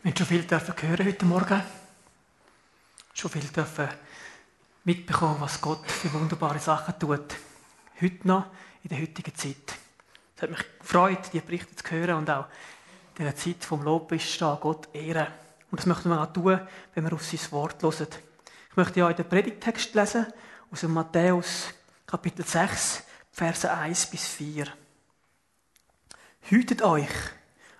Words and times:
Wir 0.00 0.12
haben 0.12 0.16
schon 0.16 0.26
viel 0.28 0.46
hören 0.48 1.06
heute 1.06 1.24
Morgen. 1.24 1.60
Schon 3.14 3.30
viel 3.32 3.42
mitbekommen, 4.84 5.40
was 5.40 5.60
Gott 5.60 5.90
für 5.90 6.12
wunderbare 6.12 6.60
Sachen 6.60 6.96
tut. 7.00 7.34
Heute 8.00 8.28
noch, 8.28 8.46
in 8.84 8.90
der 8.90 9.00
heutigen 9.00 9.34
Zeit. 9.34 9.74
Es 10.36 10.42
hat 10.42 10.50
mich 10.50 10.64
gefreut, 10.78 11.30
die 11.32 11.40
Berichte 11.40 11.74
zu 11.74 11.90
hören 11.90 12.14
und 12.14 12.30
auch 12.30 12.46
in 13.18 13.24
der 13.24 13.34
Zeit 13.34 13.64
vom 13.64 13.82
Lobpreis 13.82 14.38
da 14.38 14.56
Gott 14.60 14.88
ehren. 14.94 15.26
Und 15.72 15.80
das 15.80 15.86
möchten 15.86 16.10
wir 16.10 16.22
auch 16.22 16.32
tun, 16.32 16.60
wenn 16.94 17.04
wir 17.04 17.12
auf 17.12 17.24
sein 17.24 17.50
Wort 17.50 17.82
hören. 17.82 18.06
Ich 18.70 18.76
möchte 18.76 19.00
ja 19.00 19.12
den 19.12 19.28
Predigtext 19.28 19.96
lesen, 19.96 20.26
aus 20.70 20.84
Matthäus 20.84 21.74
Kapitel 22.06 22.46
6, 22.46 23.02
Verse 23.32 23.68
1 23.68 24.06
bis 24.06 24.28
4. 24.28 24.68
Hütet 26.42 26.82
euch, 26.82 27.10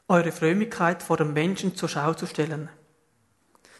eure 0.08 0.32
Frömmigkeit 0.32 1.02
vor 1.02 1.18
dem 1.18 1.34
Menschen 1.34 1.76
zur 1.76 1.88
Schau 1.88 2.14
zu 2.14 2.26
stellen. 2.26 2.70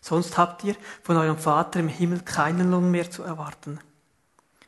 Sonst 0.01 0.39
habt 0.39 0.63
ihr 0.65 0.77
von 1.03 1.17
eurem 1.17 1.39
Vater 1.39 1.81
im 1.81 1.89
Himmel 1.89 2.21
keinen 2.21 2.71
Lohn 2.71 2.91
mehr 2.91 3.11
zu 3.11 3.23
erwarten. 3.23 3.81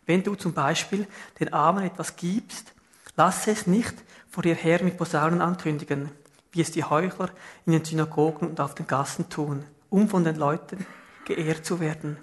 Wenn 0.06 0.22
du 0.22 0.34
zum 0.34 0.54
Beispiel 0.54 1.06
den 1.38 1.52
Armen 1.52 1.84
etwas 1.84 2.16
gibst, 2.16 2.74
lasse 3.16 3.52
es 3.52 3.66
nicht 3.66 3.94
vor 4.28 4.44
ihr 4.44 4.54
her 4.54 4.82
mit 4.82 4.96
Posaunen 4.96 5.40
ankündigen, 5.40 6.10
wie 6.52 6.62
es 6.62 6.72
die 6.72 6.84
Heuchler 6.84 7.30
in 7.66 7.72
den 7.72 7.84
Synagogen 7.84 8.48
und 8.48 8.60
auf 8.60 8.74
den 8.74 8.86
Gassen 8.86 9.28
tun, 9.28 9.64
um 9.88 10.08
von 10.08 10.24
den 10.24 10.36
Leuten 10.36 10.84
geehrt 11.26 11.64
zu 11.64 11.78
werden. 11.78 12.16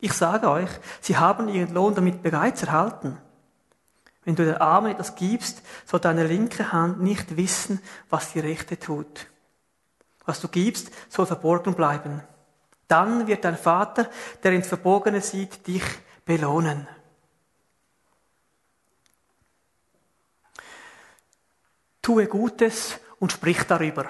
Ich 0.00 0.12
sage 0.12 0.50
euch, 0.50 0.70
sie 1.00 1.16
haben 1.16 1.48
ihren 1.48 1.72
Lohn 1.72 1.94
damit 1.94 2.22
bereits 2.22 2.62
erhalten. 2.62 3.18
Wenn 4.30 4.36
du 4.36 4.44
der 4.44 4.62
Armen 4.62 4.92
etwas 4.92 5.16
gibst, 5.16 5.60
soll 5.84 5.98
deine 5.98 6.24
linke 6.24 6.70
Hand 6.70 7.00
nicht 7.00 7.36
wissen, 7.36 7.82
was 8.10 8.32
die 8.32 8.38
rechte 8.38 8.78
tut. 8.78 9.26
Was 10.24 10.40
du 10.40 10.46
gibst, 10.46 10.92
soll 11.08 11.26
verborgen 11.26 11.74
bleiben. 11.74 12.22
Dann 12.86 13.26
wird 13.26 13.44
dein 13.44 13.56
Vater, 13.56 14.08
der 14.44 14.52
ins 14.52 14.68
Verborgene 14.68 15.20
sieht, 15.20 15.66
dich 15.66 15.82
belohnen. 16.24 16.86
Tue 22.00 22.28
Gutes 22.28 23.00
und 23.18 23.32
sprich 23.32 23.64
darüber. 23.64 24.04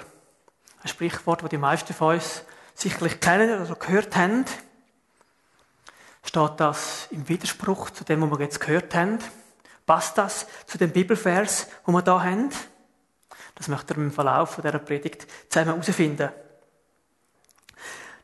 Ein 0.82 0.88
Sprichwort, 0.88 1.40
das 1.40 1.48
die 1.48 1.56
meisten 1.56 1.94
von 1.94 2.16
uns 2.16 2.44
sicherlich 2.74 3.20
kennen 3.20 3.62
oder 3.62 3.74
gehört 3.74 4.14
haben. 4.16 4.44
Steht 6.22 6.52
das 6.58 7.08
im 7.10 7.26
Widerspruch 7.26 7.88
zu 7.88 8.04
dem, 8.04 8.20
was 8.20 8.38
wir 8.38 8.44
jetzt 8.44 8.60
gehört 8.60 8.94
haben? 8.94 9.18
Passt 9.90 10.16
das 10.18 10.46
zu 10.66 10.78
dem 10.78 10.92
Bibelvers, 10.92 11.66
wo 11.84 11.90
wir 11.90 12.02
da 12.02 12.22
haben? 12.22 12.48
Das 13.56 13.66
möchte 13.66 13.94
ihr 13.94 13.96
im 13.96 14.12
Verlauf 14.12 14.54
dieser 14.54 14.78
Predigt 14.78 15.26
zusammen 15.48 15.80
herausfinden. 15.82 16.28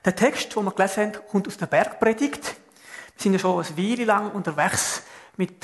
Der 0.05 0.15
Text, 0.15 0.55
den 0.55 0.65
wir 0.65 0.71
gelesen 0.71 1.13
haben, 1.13 1.27
kommt 1.29 1.49
aus 1.49 1.57
der 1.57 1.67
Bergpredigt. 1.67 2.45
Wir 2.45 3.21
sind 3.21 3.33
ja 3.33 3.41
schon 3.41 3.65
eine 3.65 3.77
Weile 3.77 4.05
lang 4.05 4.31
unterwegs 4.31 5.03
mit 5.39 5.57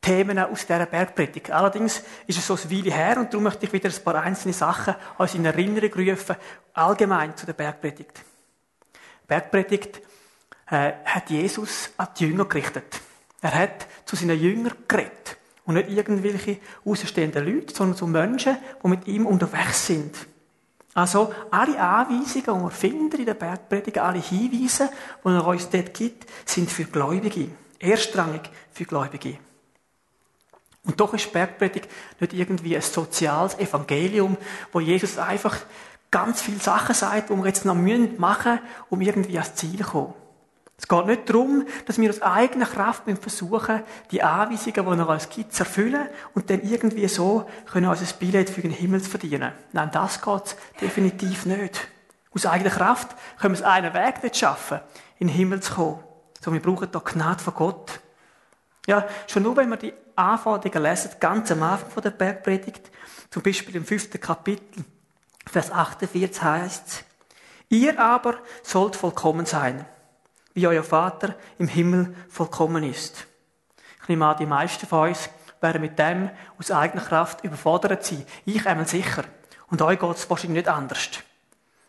Themen 0.00 0.38
aus 0.38 0.64
dieser 0.64 0.86
Bergpredigt. 0.86 1.50
Allerdings 1.50 2.02
ist 2.26 2.38
es 2.38 2.46
so 2.46 2.54
eine 2.54 2.70
Weile 2.70 2.94
her 2.94 3.18
und 3.18 3.30
darum 3.30 3.42
möchte 3.42 3.66
ich 3.66 3.72
wieder 3.74 3.90
ein 3.90 4.04
paar 4.04 4.14
einzelne 4.14 4.54
Sachen 4.54 4.94
uns 5.18 5.34
in 5.34 5.44
Erinnerung 5.44 5.92
rufen, 5.92 6.36
allgemein 6.72 7.36
zu 7.36 7.44
der 7.44 7.52
Bergpredigt. 7.52 8.24
Bergpredigt 9.26 10.00
äh, 10.70 10.92
hat 11.04 11.28
Jesus 11.28 11.90
an 11.98 12.08
die 12.18 12.24
Jünger 12.24 12.46
gerichtet. 12.46 13.02
Er 13.46 13.54
hat 13.54 13.86
zu 14.06 14.16
seinen 14.16 14.40
Jüngern 14.40 14.72
geredet. 14.88 15.36
Und 15.66 15.74
nicht 15.74 15.88
irgendwelche 15.88 16.58
außenstehenden 16.84 17.44
Leute, 17.44 17.72
sondern 17.72 17.96
zu 17.96 18.08
Menschen, 18.08 18.56
die 18.82 18.88
mit 18.88 19.06
ihm 19.06 19.24
unterwegs 19.24 19.86
sind. 19.86 20.16
Also, 20.94 21.32
alle 21.52 21.78
Anweisungen, 21.78 22.58
die 22.58 22.64
wir 22.64 22.70
finden 22.70 23.20
in 23.20 23.24
der 23.26 23.34
Bergpredigt, 23.34 23.98
alle 23.98 24.18
Hinweise, 24.18 24.90
die 25.24 25.28
er 25.28 25.46
uns 25.46 25.70
dort 25.70 25.94
gibt, 25.94 26.26
sind 26.44 26.72
für 26.72 26.86
Gläubige. 26.86 27.50
Erstrangig 27.78 28.50
für 28.72 28.84
Gläubige. 28.84 29.38
Und 30.84 30.98
doch 30.98 31.14
ist 31.14 31.32
Bergpredigt 31.32 31.88
nicht 32.18 32.32
irgendwie 32.32 32.74
ein 32.74 32.82
soziales 32.82 33.56
Evangelium, 33.60 34.36
wo 34.72 34.80
Jesus 34.80 35.18
einfach 35.18 35.56
ganz 36.10 36.42
viele 36.42 36.58
Sachen 36.58 36.96
sagt, 36.96 37.30
die 37.30 37.36
wir 37.36 37.46
jetzt 37.46 37.64
noch 37.64 37.76
machen 37.76 38.16
müssen, 38.18 38.60
um 38.90 39.00
irgendwie 39.00 39.38
ans 39.38 39.54
Ziel 39.54 39.78
zu 39.78 39.84
kommen. 39.84 40.14
Es 40.78 40.88
geht 40.88 41.06
nicht 41.06 41.28
darum, 41.28 41.66
dass 41.86 41.98
wir 41.98 42.10
aus 42.10 42.20
eigener 42.20 42.66
Kraft 42.66 43.04
versuchen, 43.20 43.82
die 44.10 44.22
Anweisungen, 44.22 44.74
die 44.74 45.02
er 45.02 45.08
uns 45.08 45.28
gibt, 45.30 45.54
zu 45.54 45.62
erfüllen 45.62 46.08
und 46.34 46.50
dann 46.50 46.60
irgendwie 46.62 47.08
so 47.08 47.48
können 47.70 47.86
unser 47.86 48.12
Billett 48.14 48.50
für 48.50 48.60
den 48.60 48.72
Himmel 48.72 49.02
zu 49.02 49.08
verdienen. 49.08 49.52
Nein, 49.72 49.90
das 49.92 50.20
geht 50.20 50.56
definitiv 50.80 51.46
nicht. 51.46 51.88
Aus 52.30 52.44
eigener 52.44 52.70
Kraft 52.70 53.16
können 53.38 53.54
wir 53.54 53.60
es 53.60 53.64
einen 53.64 53.94
Weg 53.94 54.22
nicht 54.22 54.36
schaffen, 54.36 54.80
in 55.18 55.28
den 55.28 55.36
Himmel 55.36 55.62
zu 55.62 55.74
kommen. 55.74 56.04
So, 56.42 56.52
wir 56.52 56.60
brauchen 56.60 56.88
da 56.92 56.98
Gnade 56.98 57.42
von 57.42 57.54
Gott. 57.54 58.00
Ja, 58.86 59.08
schon 59.26 59.42
nur 59.42 59.56
wenn 59.56 59.70
wir 59.70 59.78
die 59.78 59.94
Anforderungen 60.14 60.82
lesen, 60.82 61.12
ganz 61.18 61.50
am 61.50 61.62
Anfang 61.62 62.02
der 62.02 62.10
Bergpredigt, 62.10 62.90
zum 63.30 63.42
Beispiel 63.42 63.76
im 63.76 63.84
fünften 63.86 64.20
Kapitel, 64.20 64.84
Vers 65.50 65.72
48 65.72 66.42
heißt 66.42 66.86
es, 66.86 67.04
ihr 67.70 67.98
aber 67.98 68.34
sollt 68.62 68.94
vollkommen 68.94 69.46
sein 69.46 69.86
wie 70.56 70.66
euer 70.66 70.82
Vater 70.82 71.34
im 71.58 71.68
Himmel 71.68 72.16
vollkommen 72.30 72.82
ist. 72.82 73.26
Ich 74.02 74.08
nehme 74.08 74.26
an, 74.26 74.38
die 74.38 74.46
meisten 74.46 74.86
von 74.86 75.08
uns 75.08 75.28
werden 75.60 75.82
mit 75.82 75.98
dem 75.98 76.30
aus 76.58 76.70
eigener 76.70 77.04
Kraft 77.04 77.44
überfordert 77.44 78.06
sein. 78.06 78.24
Ich 78.46 78.66
einmal 78.66 78.88
sicher. 78.88 79.24
Und 79.68 79.82
euch 79.82 79.98
geht 79.98 80.16
es 80.16 80.30
wahrscheinlich 80.30 80.64
nicht 80.64 80.68
anders. 80.68 81.10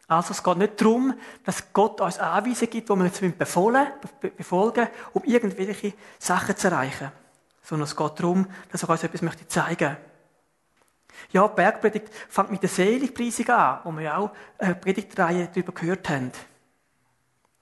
Also 0.10 0.32
es 0.32 0.44
geht 0.44 0.58
nicht 0.58 0.82
darum, 0.82 1.14
dass 1.46 1.72
Gott 1.72 2.02
uns 2.02 2.20
Anweisungen 2.20 2.70
gibt, 2.70 2.90
die 2.90 2.96
wir 2.96 3.06
jetzt 3.06 3.38
befolgen, 3.38 3.88
befolgen, 4.36 4.88
um 5.14 5.24
irgendwelche 5.24 5.94
Sachen 6.20 6.58
zu 6.58 6.68
erreichen. 6.68 7.12
Sondern 7.64 7.86
es 7.86 7.96
geht 7.96 8.20
darum, 8.20 8.48
dass 8.70 8.84
er 8.84 8.90
uns 8.90 9.04
etwas 9.04 9.22
möchte 9.22 9.48
zeigen 9.48 9.96
möchte. 9.96 9.98
Ja, 11.32 11.48
die 11.48 11.56
Bergpredigt 11.56 12.10
fängt 12.28 12.52
mit 12.52 12.62
der 12.62 12.70
Seligpreisung 12.70 13.48
an, 13.50 13.80
wo 13.86 13.98
wir 13.98 14.18
auch 14.18 14.32
eine 14.58 14.76
Predigtreihe 14.76 15.48
darüber 15.54 15.72
gehört 15.72 16.10
haben. 16.10 16.32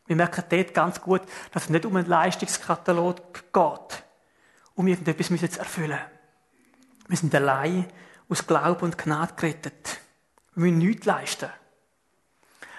Wir 0.08 0.16
merken 0.16 0.44
dort 0.50 0.74
ganz 0.74 1.02
gut, 1.02 1.22
dass 1.52 1.64
es 1.64 1.70
nicht 1.70 1.86
um 1.86 1.96
einen 1.96 2.08
Leistungskatalog 2.08 3.52
geht, 3.52 4.04
um 4.76 4.88
irgendetwas 4.88 5.28
zu 5.28 5.60
erfüllen. 5.60 6.00
Wir 7.08 7.18
sind 7.18 7.34
allein 7.34 7.88
aus 8.30 8.46
Glauben 8.46 8.86
und 8.86 8.98
Gnade 8.98 9.34
gerettet. 9.36 10.00
Wir 10.54 10.66
müssen 10.66 10.78
nichts 10.80 11.06
leisten. 11.06 11.50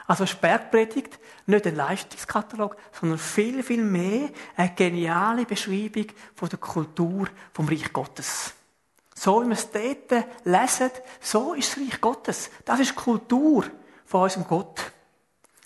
Also 0.06 0.24
ist 0.24 0.40
Bergpredigt 0.40 1.18
nicht 1.46 1.66
ein 1.66 1.74
Leistungskatalog, 1.74 2.76
sondern 2.92 3.18
viel, 3.18 3.62
viel 3.62 3.82
mehr 3.82 4.30
eine 4.56 4.74
geniale 4.74 5.44
Beschreibung 5.44 6.06
von 6.34 6.48
der 6.48 6.58
Kultur 6.58 7.28
vom 7.52 7.68
Reich 7.68 7.92
Gottes. 7.92 8.54
So 9.14 9.42
wie 9.42 9.46
wir 9.46 9.54
es 9.54 9.70
dort 9.70 10.26
lesen, 10.44 10.90
so 11.20 11.54
ist 11.54 11.72
das 11.72 11.82
Reich 11.82 12.00
Gottes. 12.00 12.50
Das 12.64 12.78
ist 12.78 12.90
die 12.90 12.94
Kultur 12.94 13.64
von 14.04 14.22
unserem 14.22 14.46
Gott. 14.46 14.92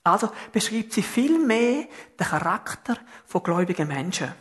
Also 0.03 0.31
beschreibt 0.53 0.93
sie 0.93 1.03
viel 1.03 1.39
mehr 1.39 1.87
den 2.19 2.27
Charakter 2.27 2.97
von 3.27 3.43
gläubigen 3.43 3.89
Menschen. 3.89 4.33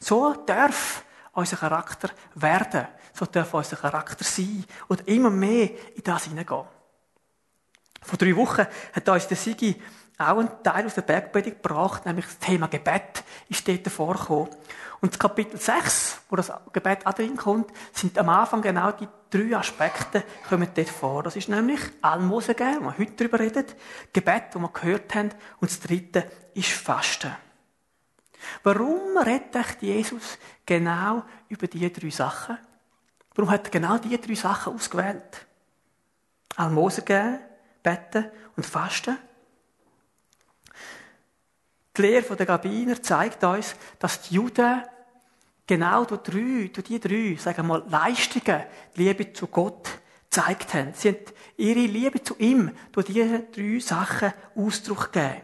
So 0.00 0.34
darf 0.34 1.04
unser 1.32 1.56
Charakter 1.56 2.10
werden. 2.34 2.88
So 3.12 3.26
darf 3.26 3.54
unser 3.54 3.76
Charakter 3.76 4.24
sein. 4.24 4.64
Und 4.88 5.06
immer 5.06 5.30
mehr 5.30 5.70
in 5.94 6.02
das 6.02 6.24
hineingehen. 6.24 6.64
Vor 8.02 8.18
drei 8.18 8.34
Wochen 8.36 8.66
hat 8.92 9.08
uns 9.08 9.26
der 9.26 9.36
Sigi 9.36 9.80
auch 10.18 10.38
einen 10.38 10.62
Teil 10.64 10.84
aus 10.84 10.94
der 10.94 11.02
Bergpredigt 11.02 11.62
gebracht, 11.62 12.04
nämlich 12.04 12.26
das 12.26 12.38
Thema 12.38 12.66
Gebet 12.66 13.22
ist 13.48 13.66
dort 13.68 13.86
vorgekommen. 13.88 14.48
Und 15.00 15.12
das 15.12 15.18
Kapitel 15.18 15.58
6, 15.58 16.22
wo 16.28 16.34
das 16.34 16.52
Gebet 16.72 17.06
auch 17.06 17.12
drin 17.12 17.36
kommt, 17.36 17.70
sind 17.92 18.18
am 18.18 18.28
Anfang 18.28 18.60
genau 18.62 18.90
die 18.90 19.06
drei 19.30 19.56
Aspekte, 19.56 20.24
kommen 20.48 20.68
dort 20.74 20.88
vor. 20.88 21.22
Das 21.22 21.36
ist 21.36 21.48
nämlich 21.48 21.80
Almosen 22.02 22.56
geben, 22.56 22.80
wo 22.80 22.84
wir 22.86 22.98
heute 22.98 23.12
darüber 23.12 23.38
reden, 23.38 23.66
Gebet, 24.12 24.44
wo 24.54 24.58
wir 24.58 24.70
gehört 24.70 25.14
haben, 25.14 25.30
und 25.60 25.70
das 25.70 25.78
dritte 25.78 26.28
ist 26.54 26.70
Fasten. 26.70 27.30
Warum 28.64 29.16
redet 29.18 29.80
Jesus 29.80 30.38
genau 30.66 31.22
über 31.48 31.68
diese 31.68 31.90
drei 31.90 32.10
Sachen? 32.10 32.58
Warum 33.34 33.50
hat 33.50 33.66
er 33.66 33.70
genau 33.70 33.98
diese 33.98 34.18
drei 34.18 34.34
Sachen 34.34 34.74
ausgewählt? 34.74 35.46
Almosen 36.56 37.04
geben, 37.04 37.38
beten 37.84 38.30
und 38.56 38.66
fasten? 38.66 39.16
Die 41.98 42.02
Lehre 42.02 42.36
der 42.36 42.46
Gabiner 42.46 43.02
zeigt 43.02 43.42
uns, 43.42 43.74
dass 43.98 44.22
die 44.22 44.36
Juden 44.36 44.82
genau 45.66 46.04
durch 46.04 46.22
drei, 46.22 46.70
durch 46.72 46.86
die 46.86 47.00
drei, 47.00 47.36
sagen 47.36 47.58
wir 47.58 47.64
mal, 47.64 47.84
Leistungen, 47.88 48.62
Liebe 48.94 49.32
zu 49.32 49.48
Gott, 49.48 49.88
gezeigt 50.30 50.74
haben. 50.74 50.92
Sie 50.94 51.08
haben 51.08 51.18
ihre 51.56 51.80
Liebe 51.80 52.22
zu 52.22 52.36
ihm 52.38 52.70
durch 52.92 53.06
diese 53.06 53.40
drei 53.40 53.80
Sachen 53.80 54.32
Ausdruck 54.54 55.12
gegeben. 55.12 55.42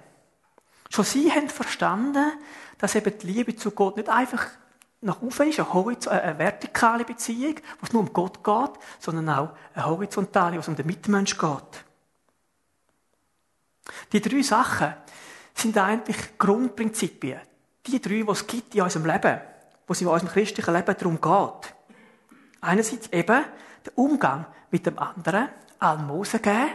Schon 0.91 1.05
sie 1.05 1.33
haben 1.33 1.49
verstanden, 1.49 2.33
dass 2.79 2.95
eben 2.95 3.19
die 3.19 3.27
Liebe 3.27 3.57
zu 3.57 3.73
Gott 3.73 3.97
nicht 3.97 4.09
einfach 4.09 4.47
nach 5.01 5.21
oben 5.21 5.49
ist, 5.49 6.09
eine, 6.09 6.23
eine 6.23 6.39
vertikale 6.39 7.05
Beziehung, 7.05 7.57
wo 7.81 7.87
es 7.87 7.93
nur 7.93 8.03
um 8.03 8.13
Gott 8.13 8.45
geht, 8.45 8.81
sondern 9.01 9.29
auch 9.29 9.51
eine 9.75 9.87
horizontale, 9.87 10.57
wo 10.57 10.61
es 10.61 10.69
um 10.69 10.77
den 10.77 10.87
Mitmensch 10.87 11.37
geht. 11.37 11.85
Die 14.13 14.21
drei 14.21 14.43
Sachen 14.43 14.95
sind 15.55 15.79
eigentlich 15.79 16.39
Grundprinzipien. 16.39 17.41
Die 17.87 18.01
drei, 18.01 18.23
die 18.23 18.31
es 18.31 18.47
gibt 18.47 18.75
in 18.75 18.83
unserem 18.83 19.07
Leben, 19.07 19.41
wo 19.87 19.93
es 19.93 20.01
in 20.01 20.09
unserem 20.09 20.33
christlichen 20.33 20.75
Leben 20.75 20.97
darum 20.99 21.21
geht. 21.21 21.75
Einerseits 22.61 23.13
eben 23.13 23.45
der 23.85 23.99
Umgang 23.99 24.47
mit 24.71 24.87
dem 24.87 24.99
anderen, 24.99 25.49
Almosen 25.79 26.41
geben, 26.41 26.71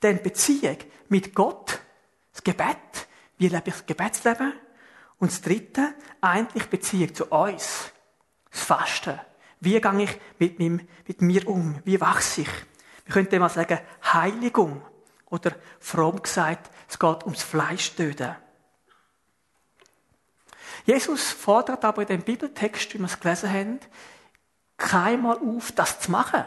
dann 0.00 0.22
Beziehung 0.22 0.76
mit 1.08 1.34
Gott, 1.34 1.80
das 2.32 2.44
Gebet, 2.44 3.08
wie 3.38 3.48
lebe 3.48 3.68
ich 3.68 3.74
das 3.74 3.86
Gebetsleben? 3.86 4.52
Und 5.18 5.30
das 5.30 5.40
Dritte, 5.40 5.94
eigentlich 6.20 6.66
Beziehung 6.66 7.14
zu 7.14 7.26
uns, 7.26 7.92
das 8.50 8.60
Fasten. 8.60 9.18
Wie 9.60 9.80
gehe 9.80 10.02
ich 10.02 10.20
mit, 10.38 10.58
meinem, 10.58 10.86
mit 11.06 11.22
mir 11.22 11.48
um? 11.48 11.80
Wie 11.84 12.00
wachse 12.00 12.42
ich? 12.42 12.48
Wir 13.06 13.14
könnten 13.14 13.38
mal 13.38 13.48
sagen, 13.48 13.78
Heiligung. 14.12 14.82
Oder 15.26 15.52
fromm 15.80 16.22
gesagt, 16.22 16.70
es 16.88 16.98
geht 16.98 17.24
ums 17.24 17.42
Fleischtöten. 17.42 18.36
Jesus 20.84 21.30
fordert 21.30 21.84
aber 21.84 22.02
in 22.02 22.08
dem 22.08 22.22
Bibeltext, 22.22 22.94
wie 22.94 22.98
wir 22.98 23.06
es 23.06 23.18
gelesen 23.18 23.52
haben, 23.52 23.80
keinmal 24.76 25.38
auf, 25.38 25.72
das 25.72 26.00
zu 26.00 26.10
machen. 26.10 26.44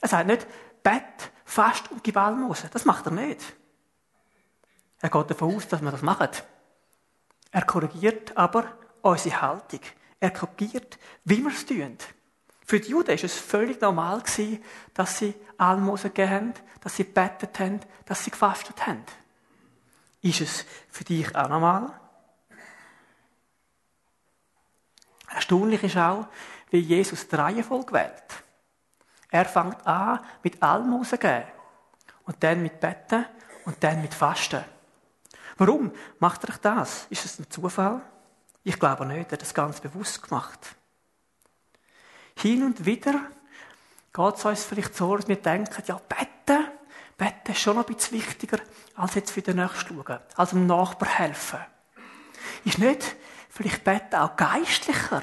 Er 0.00 0.08
sagt 0.08 0.26
nicht, 0.26 0.46
Bett, 0.82 1.30
Fast 1.50 1.90
und 1.90 2.04
gib. 2.04 2.14
Das 2.14 2.84
macht 2.84 3.06
er 3.06 3.12
nicht. 3.12 3.42
Er 5.00 5.10
geht 5.10 5.30
davon 5.30 5.56
aus, 5.56 5.66
dass 5.66 5.82
wir 5.82 5.90
das 5.90 6.02
machen. 6.02 6.28
Er 7.50 7.62
korrigiert 7.62 8.36
aber 8.36 8.72
unsere 9.02 9.40
Haltung. 9.40 9.80
Er 10.20 10.30
korrigiert, 10.30 10.96
wie 11.24 11.42
wir 11.42 11.50
es 11.50 11.66
tun. 11.66 11.98
Für 12.70 12.78
die 12.78 12.90
Juden 12.90 13.08
war 13.08 13.24
es 13.24 13.36
völlig 13.36 13.80
normal, 13.80 14.22
dass 14.94 15.18
sie 15.18 15.34
Almosen 15.58 16.14
gegeben 16.14 16.30
haben, 16.30 16.54
dass 16.80 16.94
sie 16.94 17.04
gebetet 17.04 17.58
haben, 17.58 17.80
dass 18.04 18.22
sie 18.22 18.30
gefastet 18.30 18.86
haben. 18.86 19.04
Ist 20.22 20.40
es 20.40 20.64
für 20.88 21.02
dich 21.02 21.34
auch 21.34 21.48
normal? 21.48 21.92
Erstaunlich 25.34 25.82
ist 25.82 25.96
auch, 25.96 26.28
wie 26.70 26.78
Jesus 26.78 27.26
die 27.26 27.34
Reihenfolge 27.34 27.92
wählt. 27.92 28.44
Er 29.30 29.46
fängt 29.46 29.84
an 29.84 30.20
mit 30.44 30.62
Almosen 30.62 31.18
geben. 31.18 31.48
Und 32.22 32.36
dann 32.40 32.62
mit 32.62 32.78
Betten 32.78 33.26
und 33.64 33.82
dann 33.82 34.00
mit 34.00 34.14
Fasten. 34.14 34.64
Warum 35.56 35.90
macht 36.20 36.44
er 36.44 36.54
das? 36.62 37.08
Ist 37.10 37.24
es 37.24 37.40
ein 37.40 37.50
Zufall? 37.50 38.00
Ich 38.62 38.78
glaube 38.78 39.06
nicht, 39.06 39.26
er 39.26 39.32
hat 39.32 39.42
das 39.42 39.54
ganz 39.54 39.80
bewusst 39.80 40.22
gemacht. 40.22 40.76
Hin 42.40 42.62
und 42.64 42.86
wieder 42.86 43.20
geht 44.14 44.34
es 44.34 44.44
uns 44.46 44.64
vielleicht 44.64 44.96
so, 44.96 45.14
dass 45.14 45.28
wir 45.28 45.36
denken, 45.36 45.82
ja, 45.86 46.00
Betten, 46.08 46.68
Betten 47.18 47.52
ist 47.52 47.60
schon 47.60 47.76
noch 47.76 47.86
ein 47.86 47.94
bisschen 47.94 48.18
wichtiger, 48.18 48.58
als 48.94 49.14
jetzt 49.14 49.30
für 49.30 49.42
den 49.42 49.56
Nächsten 49.56 49.94
schauen, 49.94 50.20
als 50.36 50.50
dem 50.50 50.66
Nachbar 50.66 51.10
helfen. 51.10 51.60
Ist 52.64 52.78
nicht 52.78 53.14
vielleicht 53.50 53.84
Betten 53.84 54.18
auch 54.18 54.36
geistlicher, 54.36 55.22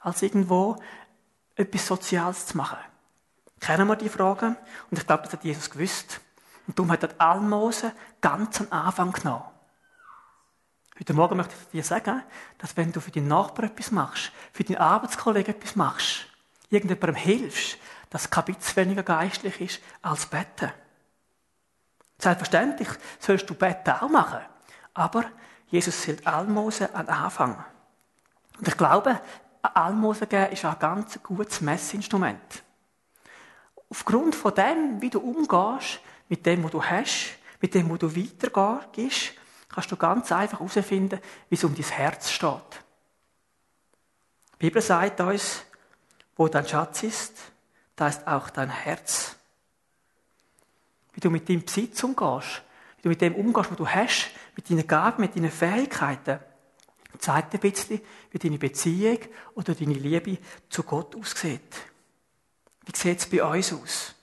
als 0.00 0.20
irgendwo 0.20 0.76
etwas 1.56 1.86
Soziales 1.86 2.44
zu 2.44 2.58
machen? 2.58 2.78
Kennen 3.58 3.88
wir 3.88 3.96
die 3.96 4.10
Fragen? 4.10 4.56
Und 4.90 4.98
ich 4.98 5.06
glaube, 5.06 5.22
das 5.22 5.32
hat 5.32 5.44
Jesus 5.44 5.70
gewusst. 5.70 6.20
Und 6.66 6.78
darum 6.78 6.92
hat 6.92 7.02
er 7.02 7.14
Almosen 7.18 7.92
ganz 8.20 8.60
am 8.60 8.66
Anfang 8.70 9.12
genommen. 9.12 9.44
Heute 11.00 11.14
Morgen 11.14 11.38
möchte 11.38 11.54
ich 11.58 11.70
dir 11.70 11.82
sagen, 11.82 12.22
dass 12.58 12.76
wenn 12.76 12.92
du 12.92 13.00
für 13.00 13.10
deinen 13.10 13.28
Nachbarn 13.28 13.70
etwas 13.70 13.90
machst, 13.90 14.32
für 14.52 14.64
deinen 14.64 14.76
Arbeitskollegen 14.76 15.54
etwas 15.54 15.76
machst, 15.76 16.26
irgendjemandem 16.72 17.14
hilfst, 17.14 17.78
dass 18.10 18.30
kein 18.30 18.56
weniger 18.74 19.02
geistlich 19.02 19.60
ist 19.60 19.80
als 20.02 20.26
Betten. 20.26 20.72
Selbstverständlich 22.18 22.88
sollst 23.18 23.48
du 23.48 23.54
Betten 23.54 23.94
auch 23.94 24.08
machen. 24.08 24.40
Aber 24.94 25.24
Jesus 25.68 26.02
zählt 26.02 26.26
Almosen 26.26 26.94
an 26.94 27.08
Anfang. 27.08 27.64
Und 28.58 28.68
ich 28.68 28.76
glaube, 28.76 29.20
Almosen 29.62 30.28
geben 30.28 30.52
ist 30.52 30.64
ein 30.64 30.78
ganz 30.78 31.18
gutes 31.22 31.60
Messinstrument. 31.60 32.62
Aufgrund 33.88 34.34
von 34.34 34.54
dem, 34.54 35.00
wie 35.00 35.10
du 35.10 35.20
umgehst, 35.20 36.00
mit 36.28 36.46
dem, 36.46 36.64
was 36.64 36.70
du 36.70 36.82
hast, 36.82 37.36
mit 37.60 37.74
dem, 37.74 37.88
wo 37.90 37.96
du 37.96 38.14
weitergehst, 38.14 39.32
kannst 39.68 39.90
du 39.90 39.96
ganz 39.96 40.30
einfach 40.32 40.60
herausfinden, 40.60 41.20
wie 41.48 41.54
es 41.54 41.64
um 41.64 41.74
dein 41.74 41.84
Herz 41.84 42.30
steht. 42.30 42.82
Die 44.54 44.66
Bibel 44.66 44.82
sagt 44.82 45.20
uns, 45.20 45.64
wo 46.36 46.48
dein 46.48 46.66
Schatz 46.66 47.02
ist, 47.02 47.34
da 47.96 48.08
ist 48.08 48.26
auch 48.26 48.50
dein 48.50 48.70
Herz. 48.70 49.36
Wie 51.12 51.20
du 51.20 51.30
mit 51.30 51.48
deinem 51.48 51.64
Besitz 51.64 52.02
umgehst, 52.02 52.62
wie 52.96 53.02
du 53.02 53.08
mit 53.10 53.20
dem 53.20 53.34
umgehst, 53.34 53.70
was 53.70 53.76
du 53.76 53.86
hast, 53.86 54.30
mit 54.56 54.70
deinen 54.70 54.86
Gaben, 54.86 55.22
mit 55.22 55.36
deinen 55.36 55.50
Fähigkeiten, 55.50 56.38
zeigt 57.18 57.54
ein 57.54 57.60
bisschen, 57.60 58.00
wie 58.30 58.38
deine 58.38 58.58
Beziehung 58.58 59.18
oder 59.54 59.74
deine 59.74 59.94
Liebe 59.94 60.38
zu 60.68 60.82
Gott 60.82 61.14
aussieht. 61.14 61.60
Wie 62.84 62.96
sieht 62.96 63.20
es 63.20 63.28
bei 63.28 63.42
uns 63.42 63.72
aus? 63.72 64.14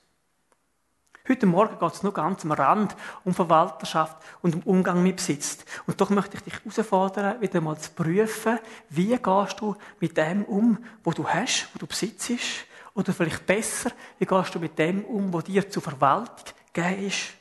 Heute 1.29 1.45
Morgen 1.45 1.77
geht 1.77 1.93
es 1.93 2.01
nur 2.01 2.11
ganz 2.11 2.43
am 2.43 2.53
Rand 2.53 2.95
um 3.23 3.35
Verwalterschaft 3.35 4.17
und 4.41 4.55
um 4.55 4.61
Umgang 4.63 5.03
mit 5.03 5.17
Besitz. 5.17 5.59
Und 5.85 6.01
doch 6.01 6.09
möchte 6.09 6.37
ich 6.37 6.43
dich 6.43 6.55
herausfordern, 6.55 7.39
wieder 7.39 7.61
mal 7.61 7.77
zu 7.77 7.91
prüfen, 7.91 8.57
wie 8.89 9.15
gehst 9.15 9.61
du 9.61 9.75
mit 9.99 10.17
dem 10.17 10.43
um, 10.45 10.83
wo 11.03 11.11
du 11.11 11.29
hast, 11.29 11.67
wo 11.71 11.77
du 11.77 11.85
besitzt. 11.85 12.65
Oder 12.95 13.13
vielleicht 13.13 13.45
besser, 13.45 13.91
wie 14.17 14.25
gehst 14.25 14.55
du 14.55 14.59
mit 14.59 14.79
dem 14.79 15.05
um, 15.05 15.31
wo 15.31 15.41
dir 15.41 15.69
zur 15.69 15.83
Verwaltung 15.83 16.55
gegeben 16.73 17.05
ist. 17.05 17.33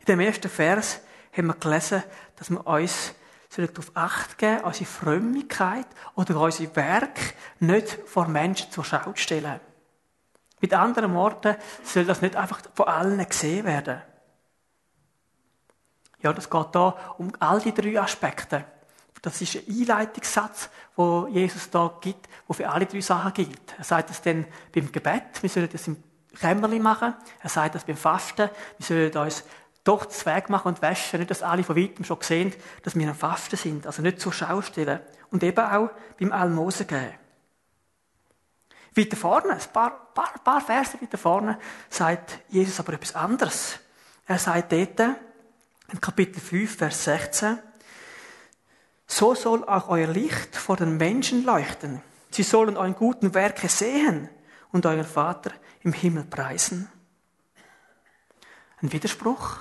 In 0.00 0.06
dem 0.06 0.18
ersten 0.18 0.50
Vers 0.50 0.98
haben 1.30 1.46
wir 1.46 1.54
gelesen, 1.54 2.02
dass 2.34 2.50
wir 2.50 2.66
uns 2.66 3.14
darauf 3.56 3.92
Acht 3.94 4.36
geben, 4.36 4.64
unsere 4.64 4.86
Frömmigkeit 4.86 5.86
oder 6.16 6.40
unsere 6.40 6.74
Werk 6.74 7.34
nicht 7.60 8.00
vor 8.04 8.26
Menschen 8.26 8.72
zur 8.72 8.84
Schau 8.84 9.12
zu 9.12 9.22
stellen. 9.22 9.60
Mit 10.62 10.72
anderen 10.72 11.12
Worten 11.12 11.56
soll 11.82 12.04
das 12.04 12.22
nicht 12.22 12.36
einfach 12.36 12.62
von 12.72 12.86
allen 12.86 13.28
gesehen 13.28 13.66
werden. 13.66 14.00
Ja, 16.22 16.32
das 16.32 16.48
geht 16.48 16.68
da 16.72 17.14
um 17.18 17.32
all 17.40 17.60
die 17.60 17.74
drei 17.74 18.00
Aspekte. 18.00 18.64
Das 19.22 19.40
ist 19.40 19.56
ein 19.56 19.64
Einleitungssatz, 19.68 20.70
wo 20.94 21.26
Jesus 21.26 21.68
da 21.68 21.92
gibt, 22.00 22.28
wo 22.46 22.52
für 22.54 22.68
alle 22.68 22.86
drei 22.86 23.00
Sachen 23.00 23.32
gilt. 23.34 23.74
Er 23.76 23.84
sagt 23.84 24.10
das 24.10 24.22
dann 24.22 24.46
beim 24.72 24.90
Gebet, 24.92 25.42
wir 25.42 25.50
sollen 25.50 25.68
das 25.70 25.88
im 25.88 25.96
Kämmerli 26.38 26.78
machen. 26.78 27.14
Er 27.40 27.48
sagt 27.48 27.74
das 27.74 27.84
beim 27.84 27.96
Fasten, 27.96 28.48
wir 28.78 28.86
sollen 28.86 29.12
uns 29.16 29.44
doch 29.82 30.06
zu 30.06 30.26
Weg 30.26 30.48
machen 30.48 30.68
und 30.68 30.80
waschen, 30.80 31.18
nicht, 31.18 31.30
dass 31.30 31.42
alle 31.42 31.64
von 31.64 31.76
weitem 31.76 32.04
schon 32.04 32.20
sehen, 32.20 32.52
dass 32.84 32.94
wir 32.94 33.08
am 33.08 33.16
Fasten 33.16 33.56
sind. 33.56 33.86
Also 33.86 34.00
nicht 34.00 34.20
zur 34.20 34.32
Schau 34.32 34.62
stellen. 34.62 35.00
Und 35.32 35.42
eben 35.42 35.58
auch 35.58 35.90
beim 36.20 36.30
Almosen 36.30 36.86
geben. 36.86 37.14
Weiter 38.94 39.16
vorne, 39.16 39.54
ein 39.54 39.72
paar, 39.72 40.12
paar, 40.12 40.34
paar 40.44 40.60
Verse 40.60 41.00
weiter 41.00 41.16
vorne, 41.16 41.58
sagt 41.88 42.40
Jesus 42.48 42.78
aber 42.78 42.92
etwas 42.92 43.14
anderes. 43.14 43.78
Er 44.26 44.38
sagt 44.38 44.72
dort, 44.72 45.00
in 45.92 46.00
Kapitel 46.00 46.40
5, 46.40 46.76
Vers 46.76 47.04
16, 47.04 47.58
so 49.06 49.34
soll 49.34 49.64
auch 49.64 49.88
euer 49.88 50.08
Licht 50.08 50.56
vor 50.56 50.76
den 50.76 50.96
Menschen 50.96 51.44
leuchten. 51.44 52.02
Sie 52.30 52.42
sollen 52.42 52.76
euren 52.76 52.94
guten 52.94 53.34
Werke 53.34 53.68
sehen 53.68 54.28
und 54.72 54.86
euren 54.86 55.04
Vater 55.04 55.52
im 55.80 55.92
Himmel 55.92 56.24
preisen. 56.24 56.90
Ein 58.80 58.92
Widerspruch. 58.92 59.58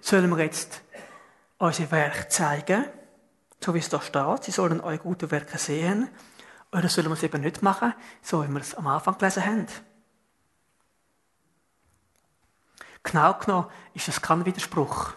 Sollen 0.00 0.30
wir 0.30 0.44
jetzt 0.44 0.82
unser 1.58 1.90
Werk 1.90 2.30
zeigen, 2.30 2.84
so 3.60 3.72
wie 3.74 3.78
es 3.78 3.88
da 3.88 4.00
steht? 4.00 4.44
Sie 4.44 4.50
sollen 4.50 4.80
eure 4.80 4.98
guten 4.98 5.30
Werke 5.30 5.58
sehen 5.58 6.10
oder 6.72 6.88
sollen 6.88 7.08
wir 7.08 7.14
es 7.14 7.22
eben 7.22 7.42
nicht 7.42 7.62
machen, 7.62 7.94
so 8.22 8.42
wie 8.42 8.48
wir 8.48 8.60
es 8.60 8.74
am 8.74 8.86
Anfang 8.86 9.18
gelesen 9.18 9.44
haben? 9.44 9.66
Genau 13.02 13.34
genommen 13.34 13.68
ist 13.94 14.08
es 14.08 14.22
kein 14.22 14.44
Widerspruch. 14.44 15.12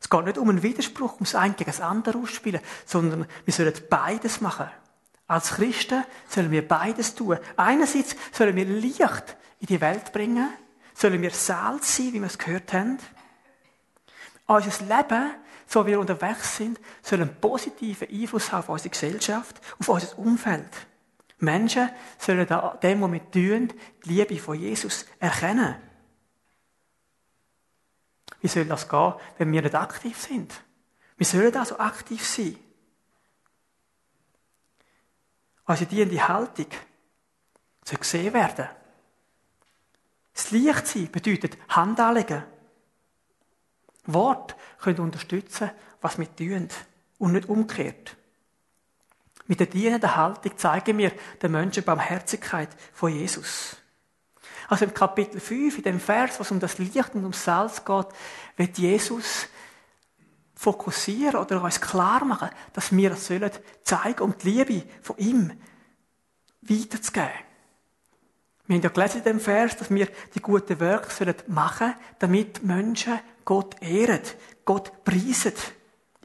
Es 0.00 0.08
geht 0.08 0.24
nicht 0.24 0.38
um 0.38 0.48
einen 0.48 0.62
Widerspruch, 0.62 1.14
um 1.14 1.20
das 1.20 1.34
eine 1.34 1.54
gegen 1.54 1.70
das 1.70 1.80
andere 1.80 2.18
ausspielen, 2.18 2.60
sondern 2.86 3.26
wir 3.44 3.52
sollen 3.52 3.74
beides 3.90 4.40
machen. 4.40 4.70
Als 5.26 5.50
Christen 5.50 6.04
sollen 6.28 6.50
wir 6.50 6.66
beides 6.66 7.14
tun. 7.14 7.38
Einerseits 7.56 8.14
sollen 8.32 8.54
wir 8.54 8.64
Licht 8.64 9.36
in 9.58 9.66
die 9.66 9.80
Welt 9.80 10.12
bringen, 10.12 10.48
sollen 10.94 11.20
wir 11.20 11.30
Salz 11.30 11.96
sein, 11.96 12.12
wie 12.12 12.20
wir 12.20 12.26
es 12.26 12.38
gehört 12.38 12.72
haben. 12.72 12.98
Unser 14.46 14.84
Leben 14.84 15.34
so 15.68 15.84
wie 15.84 15.90
wir 15.90 16.00
unterwegs 16.00 16.56
sind, 16.56 16.80
soll 17.02 17.20
einen 17.20 17.40
positiven 17.40 18.08
Einfluss 18.08 18.50
haben 18.50 18.60
auf 18.60 18.68
unsere 18.70 18.88
Gesellschaft, 18.88 19.60
auf 19.78 19.88
unser 19.88 20.18
Umfeld. 20.18 20.70
Menschen 21.40 21.90
sollen 22.18 22.46
dem, 22.82 23.02
was 23.02 23.12
wir 23.12 23.30
tun, 23.30 23.72
die 24.04 24.08
Liebe 24.08 24.38
von 24.38 24.58
Jesus 24.58 25.04
erkennen. 25.20 25.76
Wie 28.40 28.48
soll 28.48 28.64
das 28.64 28.88
gehen, 28.88 29.14
wenn 29.36 29.52
wir 29.52 29.62
nicht 29.62 29.74
aktiv 29.74 30.18
sind? 30.18 30.54
Wir 31.18 31.26
sollen 31.26 31.54
also 31.54 31.78
aktiv 31.78 32.26
sein. 32.26 32.56
Unsere 35.66 35.90
dienende 35.90 36.26
Haltung 36.28 36.68
soll 37.84 37.98
gesehen 37.98 38.32
werden. 38.32 38.68
Das 40.32 40.50
Licht 40.50 40.86
sein 40.86 41.12
bedeutet 41.12 41.58
Hand 41.68 42.00
anlegen. 42.00 42.42
Wort 44.12 44.56
können 44.80 45.00
unterstützen, 45.00 45.70
was 46.00 46.18
wir 46.18 46.34
tun 46.34 46.68
und 47.18 47.32
nicht 47.32 47.48
umgekehrt. 47.48 48.16
Mit 49.46 49.60
der 49.60 49.66
dienenden 49.66 50.14
Haltung 50.14 50.56
zeigen 50.58 50.98
wir 50.98 51.12
den 51.42 51.52
Menschen 51.52 51.84
Barmherzigkeit 51.84 52.68
von 52.92 53.12
Jesus. 53.12 53.76
Also 54.68 54.84
im 54.84 54.92
Kapitel 54.92 55.40
5, 55.40 55.78
in 55.78 55.84
dem 55.84 56.00
Vers, 56.00 56.38
was 56.38 56.50
um 56.50 56.60
das 56.60 56.78
Licht 56.78 57.14
und 57.14 57.24
um 57.24 57.32
Salz 57.32 57.84
geht, 57.84 58.06
wird 58.56 58.76
Jesus 58.76 59.48
fokussieren 60.54 61.36
oder 61.36 61.62
uns 61.62 61.80
klar 61.80 62.24
machen, 62.24 62.50
dass 62.74 62.94
wir 62.94 63.12
es 63.12 63.26
sollen 63.26 63.50
zeigen, 63.84 64.22
um 64.22 64.36
die 64.36 64.50
Liebe 64.50 64.88
von 65.00 65.16
ihm 65.16 65.52
weiterzugeben. 66.60 67.47
Wir 68.68 68.76
haben 68.76 68.82
ja 68.82 68.90
gelesen 68.90 69.18
in 69.18 69.24
dem 69.24 69.40
Vers, 69.40 69.76
dass 69.78 69.90
wir 69.90 70.08
die 70.34 70.42
guten 70.42 70.78
Werke 70.78 71.10
sollen 71.10 71.34
damit 72.18 72.62
Menschen 72.62 73.18
Gott 73.46 73.76
ehren, 73.80 74.20
Gott 74.66 75.04
preisen, 75.04 75.54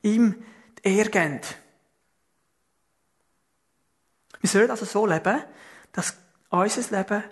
ihm 0.01 0.43
die 0.83 0.97
Ehre 0.97 1.09
geben. 1.09 1.39
Wir 4.41 4.49
sollen 4.49 4.69
also 4.69 4.83
so 4.83 5.05
leben, 5.05 5.41
dass 5.93 6.17
unser 6.49 6.97
Leben 6.97 7.23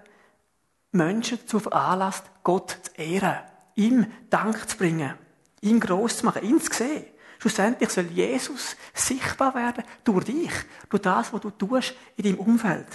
Menschen 0.93 1.39
dazu 1.41 1.59
veranlasst, 1.59 2.23
Gott 2.41 2.77
zu 2.81 3.01
ehren, 3.01 3.39
ihm 3.75 4.05
Dank 4.29 4.69
zu 4.69 4.77
bringen, 4.77 5.15
ihn 5.59 5.81
groß 5.81 6.19
zu 6.19 6.25
machen, 6.25 6.43
ihn 6.43 6.61
zu 6.61 6.71
sehen. 6.71 7.05
Schlussendlich 7.39 7.89
soll 7.89 8.05
Jesus 8.05 8.77
sichtbar 8.93 9.53
werden 9.55 9.83
durch 10.05 10.23
dich, 10.23 10.53
durch 10.89 11.01
das, 11.01 11.33
was 11.33 11.41
du 11.41 11.49
tust 11.49 11.95
in 12.15 12.23
deinem 12.23 12.39
Umfeld. 12.39 12.87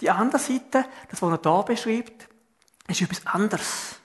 Die 0.00 0.10
andere 0.10 0.40
Seite, 0.40 0.84
das, 1.10 1.22
was 1.22 1.40
er 1.44 1.52
hier 1.52 1.62
beschreibt, 1.64 2.28
ist 2.88 3.02
etwas 3.02 3.26
anderes. 3.26 3.96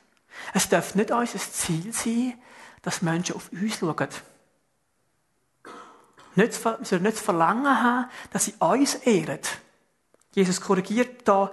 Es 0.54 0.70
darf 0.70 0.96
nicht 0.96 1.12
unser 1.12 1.40
Ziel 1.40 1.94
sein, 1.94 2.34
dass 2.82 3.02
Menschen 3.02 3.36
auf 3.36 3.52
uns 3.52 3.78
schauen. 3.78 4.10
Nicht, 6.36 6.66
wir 6.66 6.80
sollen 6.82 7.04
nicht 7.04 7.16
das 7.16 7.24
Verlangen 7.24 7.84
haben, 7.84 8.10
dass 8.32 8.46
sie 8.46 8.56
uns 8.60 8.96
ehren. 8.96 9.40
Jesus 10.34 10.60
korrigiert 10.60 11.28
da 11.28 11.52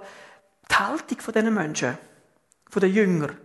die 0.69 0.75
Haltung 0.75 1.19
von 1.19 1.33
diesen 1.33 1.53
Menschen, 1.53 1.97
von 2.69 2.79
den 2.81 2.93
Jüngern, 2.93 3.37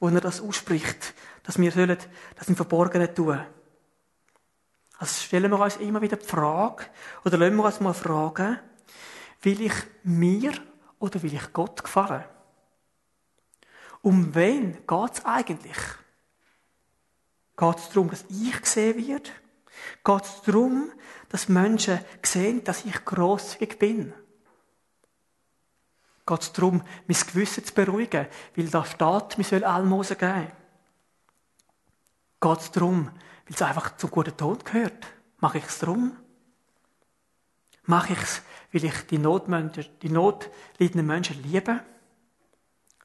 wo 0.00 0.08
er 0.08 0.20
das 0.20 0.40
ausspricht, 0.40 1.14
dass 1.44 1.58
wir 1.58 1.70
sollen 1.70 1.96
das 2.36 2.48
im 2.48 2.56
Verborgenen 2.56 3.14
tun. 3.14 3.40
Also 4.98 5.22
stellen 5.22 5.50
wir 5.50 5.60
uns 5.60 5.76
immer 5.76 6.00
wieder 6.00 6.16
die 6.16 6.26
Frage, 6.26 6.84
oder 7.24 7.38
lassen 7.38 7.56
wir 7.56 7.64
uns 7.64 7.80
mal 7.80 7.94
fragen, 7.94 8.58
will 9.42 9.60
ich 9.60 9.74
mir 10.02 10.52
oder 10.98 11.22
will 11.22 11.34
ich 11.34 11.52
Gott 11.52 11.82
gefallen? 11.82 12.24
Um 14.02 14.34
wen 14.34 14.86
geht 14.86 15.12
es 15.12 15.24
eigentlich? 15.24 15.78
Geht 17.56 17.78
es 17.78 17.88
darum, 17.88 18.10
dass 18.10 18.24
ich 18.28 18.60
gesehen 18.60 19.06
werde? 19.06 19.30
Geht 20.04 20.24
es 20.24 20.42
darum, 20.42 20.92
dass 21.28 21.48
Menschen 21.48 22.00
sehen, 22.22 22.64
dass 22.64 22.84
ich 22.84 23.04
grosszügig 23.04 23.78
bin? 23.78 24.12
Geht 26.26 26.40
es 26.40 26.52
darum, 26.52 26.82
mein 27.06 27.16
Gewissen 27.26 27.64
zu 27.64 27.74
beruhigen, 27.74 28.26
weil 28.56 28.66
steht, 28.66 29.38
wir 29.38 29.44
sollen 29.44 29.64
Almosen 29.64 30.18
geben? 30.18 30.52
Geht 32.40 32.58
es 32.60 32.70
darum, 32.70 33.06
weil 33.06 33.54
es 33.54 33.62
einfach 33.62 33.96
zum 33.96 34.10
guten 34.10 34.36
Ton 34.36 34.58
gehört? 34.58 35.06
Mache 35.38 35.58
ich 35.58 35.64
es 35.64 35.78
darum? 35.78 36.16
Mache 37.84 38.14
ich 38.14 38.22
es, 38.22 38.42
weil 38.74 38.84
ich 38.84 39.06
die, 39.06 39.18
Notmenschen, 39.18 39.86
die 40.02 40.10
notleidenden 40.10 41.06
Menschen 41.06 41.42
liebe? 41.42 41.80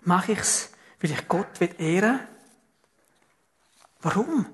Mache 0.01 0.33
ich 0.33 0.39
es, 0.39 0.71
weil 0.99 1.11
ich 1.11 1.27
Gott 1.27 1.59
will 1.59 1.75
ehren 1.77 2.19
Warum 4.01 4.45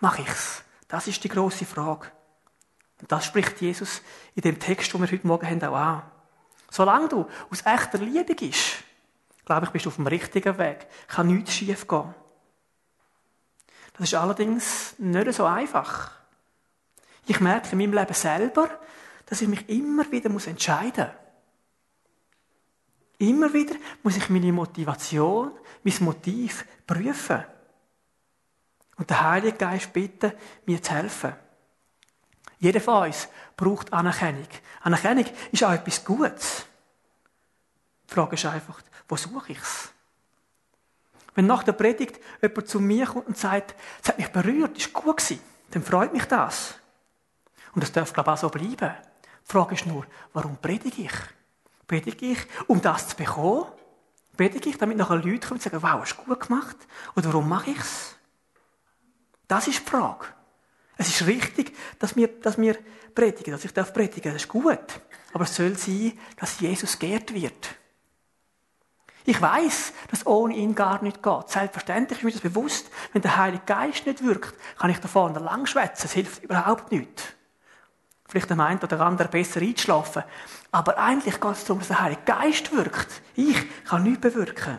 mache 0.00 0.22
ich 0.22 0.28
es? 0.28 0.62
Das 0.88 1.08
ist 1.08 1.22
die 1.24 1.28
große 1.28 1.64
Frage. 1.64 2.06
Und 3.00 3.10
das 3.10 3.24
spricht 3.24 3.60
Jesus 3.60 4.00
in 4.34 4.42
dem 4.42 4.60
Text, 4.60 4.92
den 4.92 5.00
wir 5.00 5.10
heute 5.10 5.26
Morgen 5.26 5.46
haben, 5.46 5.64
auch 5.64 5.76
an. 5.76 6.02
Solange 6.70 7.08
du 7.08 7.28
aus 7.50 7.66
echter 7.66 7.98
Liebe 7.98 8.34
gehst, 8.34 8.84
glaube 9.44 9.66
ich, 9.66 9.72
bist 9.72 9.86
du 9.86 9.88
auf 9.88 9.96
dem 9.96 10.06
richtigen 10.06 10.56
Weg. 10.56 10.86
Kann 11.08 11.26
nichts 11.26 11.52
schief 11.52 11.88
gehen. 11.88 12.14
Das 13.94 14.08
ist 14.08 14.14
allerdings 14.14 14.94
nicht 14.98 15.32
so 15.32 15.44
einfach. 15.44 16.12
Ich 17.26 17.40
merke 17.40 17.72
in 17.72 17.78
meinem 17.78 17.92
Leben 17.92 18.14
selber, 18.14 18.70
dass 19.32 19.40
ich 19.40 19.48
mich 19.48 19.66
immer 19.70 20.12
wieder 20.12 20.28
entscheiden 20.28 21.06
muss. 21.06 21.16
Immer 23.16 23.54
wieder 23.54 23.76
muss 24.02 24.18
ich 24.18 24.28
meine 24.28 24.52
Motivation, 24.52 25.52
mein 25.82 25.94
Motiv 26.00 26.66
prüfen. 26.86 27.42
Und 28.98 29.08
der 29.08 29.22
Heilige 29.22 29.56
Geist 29.56 29.90
bitten, 29.90 30.32
mir 30.66 30.82
zu 30.82 30.92
helfen. 30.92 31.32
Jeder 32.58 32.82
von 32.82 33.06
uns 33.06 33.26
braucht 33.56 33.90
Anerkennung. 33.94 34.48
Anerkennung 34.82 35.24
ist 35.50 35.64
auch 35.64 35.72
etwas 35.72 36.04
Gutes. 36.04 36.66
Die 38.10 38.12
Frage 38.12 38.34
ist 38.34 38.44
einfach, 38.44 38.82
wo 39.08 39.16
suche 39.16 39.52
ich 39.52 39.58
es? 39.60 39.94
Wenn 41.34 41.46
nach 41.46 41.62
der 41.62 41.72
Predigt 41.72 42.20
jemand 42.42 42.68
zu 42.68 42.80
mir 42.80 43.06
kommt 43.06 43.28
und 43.28 43.38
sagt, 43.38 43.74
es 44.02 44.10
hat 44.10 44.18
mich 44.18 44.28
berührt, 44.28 44.76
es 44.76 44.92
war 44.92 45.04
gut 45.04 45.38
dann 45.70 45.82
freut 45.82 46.12
mich 46.12 46.26
das. 46.26 46.74
Und 47.74 47.82
das 47.82 47.92
darf, 47.92 48.12
glaube 48.12 48.28
ich, 48.28 48.34
auch 48.34 48.38
so 48.38 48.50
bleiben. 48.50 48.94
Die 49.46 49.52
Frage 49.52 49.74
ist 49.74 49.86
nur, 49.86 50.06
warum 50.32 50.56
predige 50.56 51.02
ich? 51.02 51.12
Predige 51.86 52.26
ich, 52.32 52.38
um 52.66 52.80
das 52.80 53.08
zu 53.08 53.16
bekommen? 53.16 53.66
Predige 54.36 54.70
ich, 54.70 54.78
damit 54.78 54.96
nachher 54.96 55.16
Leute 55.16 55.46
kommen 55.46 55.60
und 55.60 55.62
sagen, 55.62 55.82
wow, 55.82 56.00
hast 56.00 56.16
du 56.16 56.24
gut 56.24 56.46
gemacht? 56.46 56.76
Oder 57.16 57.26
warum 57.26 57.48
mache 57.48 57.70
ich 57.70 57.78
es? 57.78 58.16
Das 59.46 59.68
ist 59.68 59.80
die 59.80 59.90
Frage. 59.90 60.26
Es 60.96 61.08
ist 61.08 61.26
richtig, 61.26 61.76
dass 61.98 62.16
wir, 62.16 62.28
dass 62.28 62.58
wir 62.58 62.78
predigen, 63.14 63.52
dass 63.52 63.64
ich 63.64 63.72
darf 63.72 63.92
predigen, 63.92 64.32
das 64.32 64.42
ist 64.42 64.48
gut. 64.48 64.78
Aber 65.32 65.44
es 65.44 65.54
soll 65.54 65.76
sein, 65.76 66.18
dass 66.36 66.60
Jesus 66.60 66.98
geehrt 66.98 67.34
wird. 67.34 67.74
Ich 69.24 69.40
weiß, 69.40 69.92
dass 70.10 70.26
ohne 70.26 70.54
ihn 70.54 70.74
gar 70.74 71.02
nicht 71.02 71.22
geht. 71.22 71.48
Selbstverständlich 71.48 72.18
ist 72.18 72.24
mir 72.24 72.32
das 72.32 72.40
bewusst. 72.40 72.90
Wenn 73.12 73.22
der 73.22 73.36
Heilige 73.36 73.64
Geist 73.64 74.06
nicht 74.06 74.24
wirkt, 74.24 74.54
kann 74.78 74.90
ich 74.90 74.98
da 74.98 75.08
vorne 75.08 75.38
lang 75.38 75.66
schwätzen. 75.66 76.06
Es 76.06 76.12
hilft 76.12 76.42
überhaupt 76.42 76.90
nicht. 76.90 77.36
Vielleicht 78.32 78.48
der 78.48 78.56
meint 78.56 78.82
oder 78.82 78.96
der 78.96 79.04
andere 79.04 79.28
besser 79.28 79.60
einzuschlafen. 79.60 80.22
Aber 80.70 80.96
eigentlich 80.96 81.38
geht 81.38 81.52
es 81.52 81.64
darum, 81.64 81.80
dass 81.80 81.88
der 81.88 82.00
Heilige 82.00 82.22
Geist 82.22 82.74
wirkt. 82.74 83.20
Ich 83.34 83.84
kann 83.84 84.04
nichts 84.04 84.22
bewirken. 84.22 84.78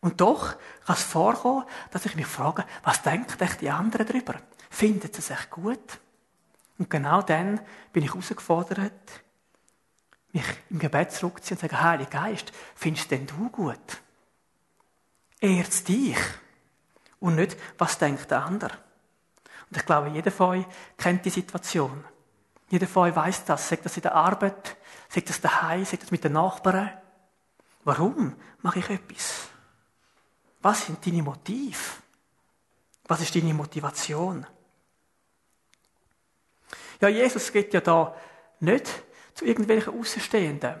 Und 0.00 0.20
doch 0.20 0.54
kann 0.86 0.94
es 0.94 1.02
vorkommen, 1.02 1.64
dass 1.90 2.06
ich 2.06 2.14
mich 2.14 2.28
frage, 2.28 2.64
was 2.84 3.02
denken 3.02 3.42
echt 3.42 3.60
die 3.60 3.70
anderen 3.70 4.06
darüber? 4.06 4.36
Finden 4.70 5.10
sie 5.12 5.18
es 5.18 5.30
echt 5.30 5.50
gut? 5.50 5.98
Und 6.78 6.88
genau 6.90 7.22
dann 7.22 7.60
bin 7.92 8.04
ich 8.04 8.10
herausgefordert, 8.10 8.92
mich 10.30 10.46
im 10.70 10.78
Gebet 10.78 11.10
zurückzuziehen 11.10 11.56
und 11.56 11.60
zu 11.60 11.74
sagen, 11.74 11.82
Heiliger 11.82 12.10
Geist, 12.22 12.52
findest 12.76 13.10
denn 13.10 13.26
du 13.26 13.50
gut? 13.50 14.00
Ehrt 15.40 15.88
dich. 15.88 16.18
Und 17.18 17.34
nicht, 17.34 17.56
was 17.78 17.98
denkt 17.98 18.30
der 18.30 18.44
andere? 18.44 18.78
Und 19.70 19.76
ich 19.76 19.86
glaube, 19.86 20.08
jeder 20.08 20.30
von 20.30 20.58
euch 20.58 20.66
kennt 20.96 21.24
die 21.24 21.30
Situation. 21.30 22.04
Jeder 22.70 22.86
von 22.86 23.08
euch 23.08 23.16
weiß 23.16 23.44
das. 23.44 23.68
Sagt 23.68 23.84
das 23.84 23.96
in 23.96 24.02
der 24.02 24.14
Arbeit, 24.14 24.76
sagt 25.08 25.28
das 25.28 25.40
daheim, 25.40 25.84
sagt 25.84 26.02
das 26.02 26.10
mit 26.10 26.24
den 26.24 26.32
Nachbarn. 26.32 26.90
Warum 27.84 28.34
mache 28.60 28.80
ich 28.80 28.90
etwas? 28.90 29.48
Was 30.60 30.86
sind 30.86 31.04
deine 31.06 31.22
Motive? 31.22 31.78
Was 33.06 33.20
ist 33.20 33.34
deine 33.34 33.54
Motivation? 33.54 34.46
Ja, 37.00 37.08
Jesus 37.08 37.52
geht 37.52 37.72
ja 37.72 37.80
da 37.80 38.14
nicht 38.60 38.86
zu 39.34 39.44
irgendwelchen 39.44 39.98
Außenstehenden. 39.98 40.74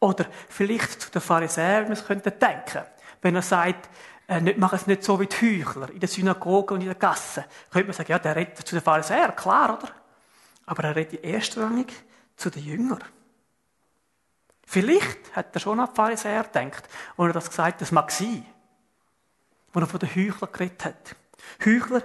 Oder 0.00 0.26
vielleicht 0.48 1.00
zu 1.00 1.10
den 1.10 1.22
Pharisäern, 1.22 1.84
wie 1.84 1.88
man 1.88 1.98
es 1.98 2.06
könnte 2.06 2.30
denken. 2.30 2.84
Wenn 3.22 3.34
er 3.34 3.42
sagt, 3.42 3.88
äh, 4.28 4.40
nicht, 4.40 4.58
mach 4.58 4.72
es 4.72 4.86
nicht 4.86 5.02
so 5.02 5.18
wie 5.18 5.26
die 5.26 5.64
Heuchler 5.64 5.90
in 5.90 6.00
der 6.00 6.08
Synagoge 6.08 6.74
und 6.74 6.80
in 6.80 6.86
der 6.86 6.94
Gasse. 6.94 7.44
Könnte 7.70 7.88
man 7.88 7.94
sagen, 7.94 8.12
ja, 8.12 8.18
der 8.18 8.36
redet 8.36 8.58
zu 8.58 8.76
den 8.76 8.82
Pharisäern, 8.82 9.34
klar, 9.34 9.78
oder? 9.78 9.90
Aber 10.66 10.84
er 10.84 10.94
redet 10.94 11.24
erstrangig 11.24 11.92
zu 12.36 12.50
den 12.50 12.62
Jüngern. 12.62 13.02
Vielleicht 14.64 15.34
hat 15.34 15.54
er 15.54 15.60
schon 15.60 15.80
an 15.80 15.88
die 15.90 15.96
Pharisäer 15.96 16.44
gedacht, 16.44 16.88
und 17.16 17.26
er 17.26 17.32
das 17.32 17.48
gesagt 17.48 17.80
das 17.80 17.90
mag 17.90 18.10
sein 18.12 18.46
wo 19.72 19.80
er 19.80 19.86
von 19.86 20.00
den 20.00 20.14
Heuchlern 20.14 20.52
geredet 20.52 20.84
hat. 20.84 21.16
Heuchler 21.64 22.02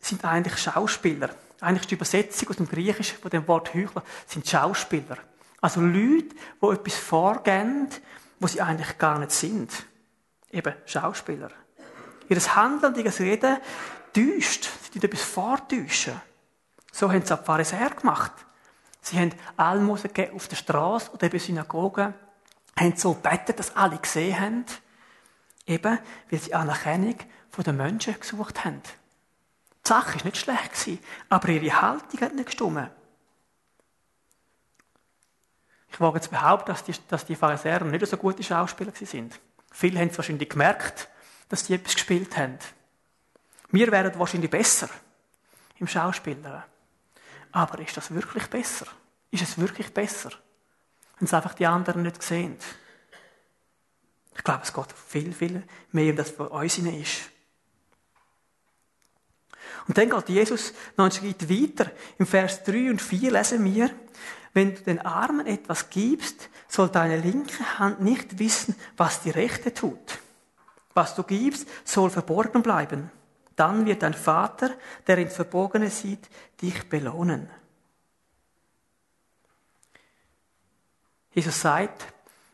sind 0.00 0.24
eigentlich 0.24 0.58
Schauspieler. 0.58 1.30
Eigentlich 1.60 1.86
die 1.86 1.94
Übersetzung 1.94 2.48
aus 2.48 2.56
dem 2.56 2.68
Griechischen 2.68 3.18
von 3.18 3.30
dem 3.30 3.46
Wort 3.48 3.74
Heuchler 3.74 4.02
sind 4.26 4.48
Schauspieler. 4.48 5.18
Also 5.60 5.80
Leute, 5.80 6.34
die 6.62 6.66
etwas 6.66 6.96
vorgehen, 6.96 7.88
wo 8.38 8.46
sie 8.46 8.60
eigentlich 8.60 8.98
gar 8.98 9.18
nicht 9.18 9.32
sind. 9.32 9.70
Eben 10.54 10.74
Schauspieler. 10.86 11.50
Ihr 12.28 12.56
Handeln, 12.56 12.94
ihr 12.94 13.20
Reden 13.20 13.58
täuscht. 14.12 14.70
Sie 14.82 15.00
tun 15.00 15.02
etwas 15.02 15.22
vortäuschen. 15.22 16.20
So 16.92 17.10
haben 17.10 17.22
es 17.22 17.32
auch 17.32 17.40
die 17.40 17.44
Pharisäer 17.44 17.90
gemacht. 17.90 18.32
Sie 19.00 19.18
haben 19.18 19.32
Almosen 19.56 20.12
gegeben 20.12 20.36
auf 20.36 20.48
der 20.48 20.56
Straße 20.56 21.10
oder 21.10 21.26
eben 21.26 21.38
Synagogen 21.38 22.14
haben 22.78 22.96
so 22.96 23.14
bettet, 23.14 23.58
dass 23.58 23.76
alle 23.76 23.98
gesehen 23.98 24.40
haben, 24.40 24.64
eben, 25.66 25.98
weil 26.30 26.38
sie 26.38 26.54
Anerkennung 26.54 27.16
von 27.50 27.64
den 27.64 27.76
Menschen 27.76 28.18
gesucht 28.18 28.64
haben. 28.64 28.82
Die 29.84 29.88
Sache 29.88 30.18
war 30.18 30.24
nicht 30.24 30.38
schlecht, 30.38 31.02
aber 31.28 31.48
ihre 31.48 31.82
Haltung 31.82 32.20
hat 32.20 32.34
nicht 32.34 32.46
gestimmt. 32.46 32.90
Ich 35.90 36.00
wage 36.00 36.20
zu 36.20 36.30
behaupten, 36.30 36.72
dass 36.72 36.82
die, 36.82 36.94
dass 37.08 37.26
die 37.26 37.36
Pharisäer 37.36 37.84
nicht 37.84 38.06
so 38.06 38.16
gute 38.16 38.42
Schauspieler 38.42 38.92
sind. 38.94 39.38
Viele 39.76 39.98
haben 39.98 40.08
es 40.08 40.16
wahrscheinlich 40.16 40.48
gemerkt, 40.48 41.08
dass 41.48 41.66
sie 41.66 41.74
etwas 41.74 41.94
gespielt 41.94 42.36
haben. 42.36 42.58
Wir 43.70 43.90
wären 43.90 44.16
wahrscheinlich 44.16 44.50
besser 44.50 44.88
im 45.80 45.88
Schauspielern. 45.88 46.62
Aber 47.50 47.80
ist 47.80 47.96
das 47.96 48.14
wirklich 48.14 48.46
besser? 48.46 48.86
Ist 49.32 49.42
es 49.42 49.58
wirklich 49.58 49.92
besser, 49.92 50.30
wenn 51.18 51.26
es 51.26 51.34
einfach 51.34 51.54
die 51.54 51.66
anderen 51.66 52.02
nicht 52.02 52.22
sehen? 52.22 52.56
Ich 54.36 54.44
glaube, 54.44 54.62
es 54.62 54.72
geht 54.72 54.94
viel, 55.08 55.32
viel 55.32 55.64
mehr 55.90 56.10
um 56.10 56.16
das, 56.16 56.38
was 56.38 56.50
uns 56.50 56.78
ist. 56.78 57.30
Und 59.88 59.98
dann 59.98 60.08
geht 60.08 60.28
Jesus 60.28 60.72
noch 60.96 61.06
einen 61.06 61.12
Schritt 61.12 61.50
weiter. 61.50 61.90
Im 62.18 62.28
Vers 62.28 62.62
3 62.62 62.90
und 62.90 63.02
4 63.02 63.32
lesen 63.32 63.64
wir, 63.64 63.90
wenn 64.54 64.74
du 64.74 64.80
den 64.82 65.04
Armen 65.04 65.46
etwas 65.46 65.90
gibst, 65.90 66.48
soll 66.68 66.88
deine 66.88 67.18
linke 67.18 67.78
Hand 67.78 68.00
nicht 68.00 68.38
wissen, 68.38 68.74
was 68.96 69.20
die 69.20 69.30
rechte 69.30 69.74
tut. 69.74 70.18
Was 70.94 71.14
du 71.16 71.24
gibst, 71.24 71.68
soll 71.84 72.08
verborgen 72.08 72.62
bleiben. 72.62 73.10
Dann 73.56 73.84
wird 73.84 74.02
dein 74.02 74.14
Vater, 74.14 74.70
der 75.06 75.18
ins 75.18 75.34
Verborgene 75.34 75.90
sieht, 75.90 76.28
dich 76.62 76.88
belohnen. 76.88 77.50
Jesus 81.32 81.60
sagt, 81.60 82.06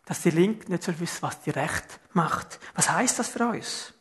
dass 0.07 0.23
die 0.23 0.31
Linke 0.31 0.71
nicht 0.71 0.83
soll 0.83 0.99
wissen, 1.01 1.23
was 1.23 1.43
die 1.43 1.51
Rechte 1.51 1.97
macht. 2.15 2.59
Was 2.75 2.91
heißt 2.91 3.19
das 3.19 3.29
für 3.29 3.47
uns? 3.47 3.93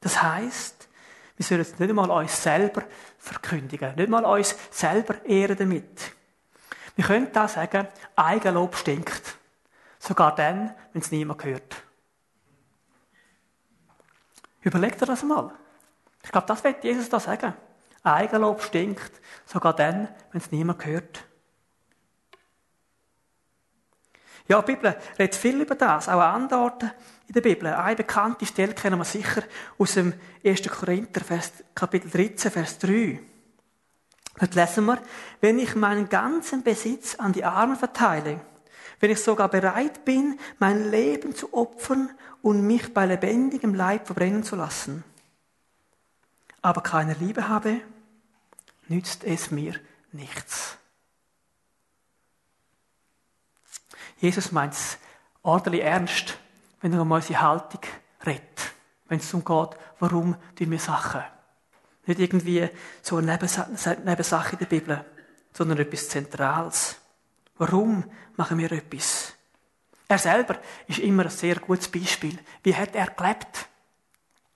Das 0.00 0.20
heißt, 0.20 0.88
wir 1.36 1.46
sollen 1.46 1.60
es 1.60 1.78
nicht 1.78 1.88
einmal 1.88 2.10
uns 2.10 2.42
selber 2.42 2.82
verkündigen, 3.18 3.94
nicht 3.94 4.08
mal 4.08 4.24
uns 4.24 4.54
selber 4.70 5.24
ehren 5.24 5.56
damit. 5.56 6.12
Wir 7.00 7.06
können 7.06 7.32
da 7.32 7.48
sagen, 7.48 7.88
Eigenlob 8.14 8.76
stinkt. 8.76 9.38
Sogar 9.98 10.34
dann, 10.34 10.74
wenn 10.92 11.00
es 11.00 11.10
niemand 11.10 11.42
hört. 11.42 11.82
Überlegt 14.60 15.00
ihr 15.00 15.06
das 15.06 15.22
mal. 15.22 15.50
Ich 16.22 16.30
glaube, 16.30 16.46
das 16.46 16.62
wird 16.62 16.84
Jesus 16.84 17.08
da 17.08 17.18
sagen. 17.18 17.54
Eigenlob 18.02 18.60
stinkt, 18.60 19.12
sogar 19.46 19.74
dann, 19.74 20.08
wenn 20.30 20.42
es 20.42 20.50
niemand 20.50 20.84
hört. 20.84 21.24
Ja, 24.46 24.60
die 24.60 24.74
Bibel 24.74 24.94
redet 25.18 25.36
viel 25.36 25.58
über 25.58 25.76
das, 25.76 26.06
auch 26.06 26.20
an 26.20 26.42
anderen 26.42 26.62
Orten 26.64 26.90
in 27.28 27.32
der 27.32 27.40
Bibel. 27.40 27.68
Eine 27.68 27.96
bekannte 27.96 28.44
Stelle 28.44 28.74
kennen 28.74 28.98
wir 28.98 29.06
sicher 29.06 29.42
aus 29.78 29.94
dem 29.94 30.12
1. 30.44 30.68
Korinther, 30.68 31.22
Kapitel 31.74 32.10
13, 32.10 32.50
Vers 32.50 32.78
3. 32.78 33.29
Dort 34.40 34.54
lesen 34.54 34.86
wir, 34.86 34.98
wenn 35.42 35.58
ich 35.58 35.74
meinen 35.74 36.08
ganzen 36.08 36.62
Besitz 36.62 37.14
an 37.16 37.34
die 37.34 37.44
Armen 37.44 37.76
verteile, 37.76 38.40
wenn 38.98 39.10
ich 39.10 39.22
sogar 39.22 39.48
bereit 39.48 40.06
bin, 40.06 40.40
mein 40.58 40.90
Leben 40.90 41.34
zu 41.34 41.52
opfern 41.52 42.10
und 42.40 42.66
mich 42.66 42.94
bei 42.94 43.04
lebendigem 43.04 43.74
Leib 43.74 44.06
verbrennen 44.06 44.42
zu 44.42 44.56
lassen, 44.56 45.04
aber 46.62 46.82
keine 46.82 47.14
Liebe 47.14 47.48
habe, 47.48 47.82
nützt 48.88 49.24
es 49.24 49.50
mir 49.50 49.78
nichts. 50.12 50.76
Jesus 54.18 54.52
meint 54.52 54.72
es 54.72 54.98
ordentlich 55.42 55.82
ernst, 55.82 56.38
wenn 56.80 56.94
er 56.94 57.02
um 57.02 57.10
unsere 57.10 57.40
Haltung 57.40 57.80
redet. 58.24 58.72
Wenn 59.06 59.18
es 59.18 59.30
darum 59.30 59.44
geht, 59.44 59.78
warum 59.98 60.36
tun 60.56 60.70
wir 60.70 60.78
Sachen. 60.78 61.22
Nicht 62.10 62.18
irgendwie 62.18 62.68
so 63.02 63.18
eine 63.18 63.38
Nebensache 63.38 64.52
in 64.54 64.58
der 64.58 64.66
Bibel, 64.66 65.04
sondern 65.52 65.78
etwas 65.78 66.08
Zentrales. 66.08 66.96
Warum 67.56 68.02
machen 68.36 68.58
wir 68.58 68.72
etwas? 68.72 69.32
Er 70.08 70.18
selber 70.18 70.58
ist 70.88 70.98
immer 70.98 71.22
ein 71.22 71.30
sehr 71.30 71.60
gutes 71.60 71.86
Beispiel. 71.86 72.36
Wie 72.64 72.74
hat 72.74 72.96
er 72.96 73.06
gelebt? 73.06 73.68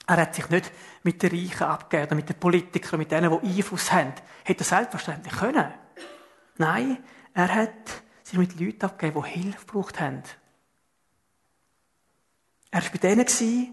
Er 0.04 0.16
hat 0.16 0.34
sich 0.34 0.48
nicht 0.50 0.72
mit 1.04 1.22
den 1.22 1.30
Reichen 1.30 1.62
abgegeben 1.62 2.06
oder 2.06 2.16
mit 2.16 2.28
den 2.28 2.40
Politikern, 2.40 2.98
mit 2.98 3.12
denen, 3.12 3.30
die 3.40 3.46
Einfluss 3.46 3.92
haben. 3.92 4.14
Hätte 4.42 4.64
er 4.64 4.66
selbstverständlich 4.66 5.36
können. 5.36 5.72
Nein, 6.58 6.98
er 7.34 7.54
hat 7.54 8.02
sich 8.24 8.36
mit 8.36 8.58
Leuten 8.58 8.84
abgegeben, 8.84 9.22
die 9.22 9.30
Hilfe 9.30 9.64
gebraucht 9.64 10.00
haben. 10.00 10.24
Er 12.72 12.82
war 12.82 12.90
bei 12.90 12.98
denen, 12.98 13.26
die 13.26 13.72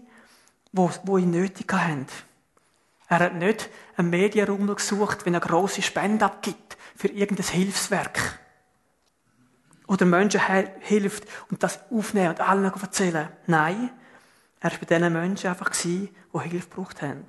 ihn 1.20 1.30
nötig 1.32 1.72
hatten. 1.72 2.06
Er 3.12 3.18
hat 3.18 3.34
nicht 3.34 3.68
einen 3.98 4.08
Medienraum 4.08 4.74
gesucht, 4.74 5.26
wenn 5.26 5.34
er 5.34 5.40
grosse 5.40 5.82
Spende 5.82 6.24
abgibt 6.24 6.78
für 6.96 7.08
irgendein 7.08 7.44
Hilfswerk. 7.44 8.38
Oder 9.86 10.06
Menschen 10.06 10.40
hilft 10.80 11.24
und 11.50 11.62
das 11.62 11.80
aufnehmen 11.90 12.30
und 12.30 12.40
allen 12.40 12.64
erzählen. 12.64 13.28
Nein, 13.46 13.90
er 14.60 14.70
war 14.70 14.78
bei 14.78 14.86
diesen 14.86 15.12
Menschen 15.12 15.50
einfach, 15.50 15.68
die 15.82 16.10
Hilfe 16.32 16.68
gebraucht 16.70 17.02
haben. 17.02 17.26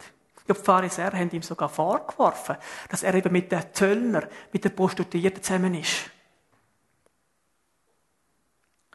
Die 0.47 0.53
Pharisäer 0.53 1.11
haben 1.11 1.31
ihm 1.31 1.41
sogar 1.41 1.67
vorgeworfen, 1.67 2.55
dass 2.87 3.03
er 3.03 3.15
eben 3.15 3.33
mit 3.33 3.51
den 3.51 3.61
Zöllner, 3.73 4.29
mit 4.53 4.63
den 4.63 4.73
Prostituierten 4.73 5.43
zusammen 5.43 5.73
ist. 5.73 6.09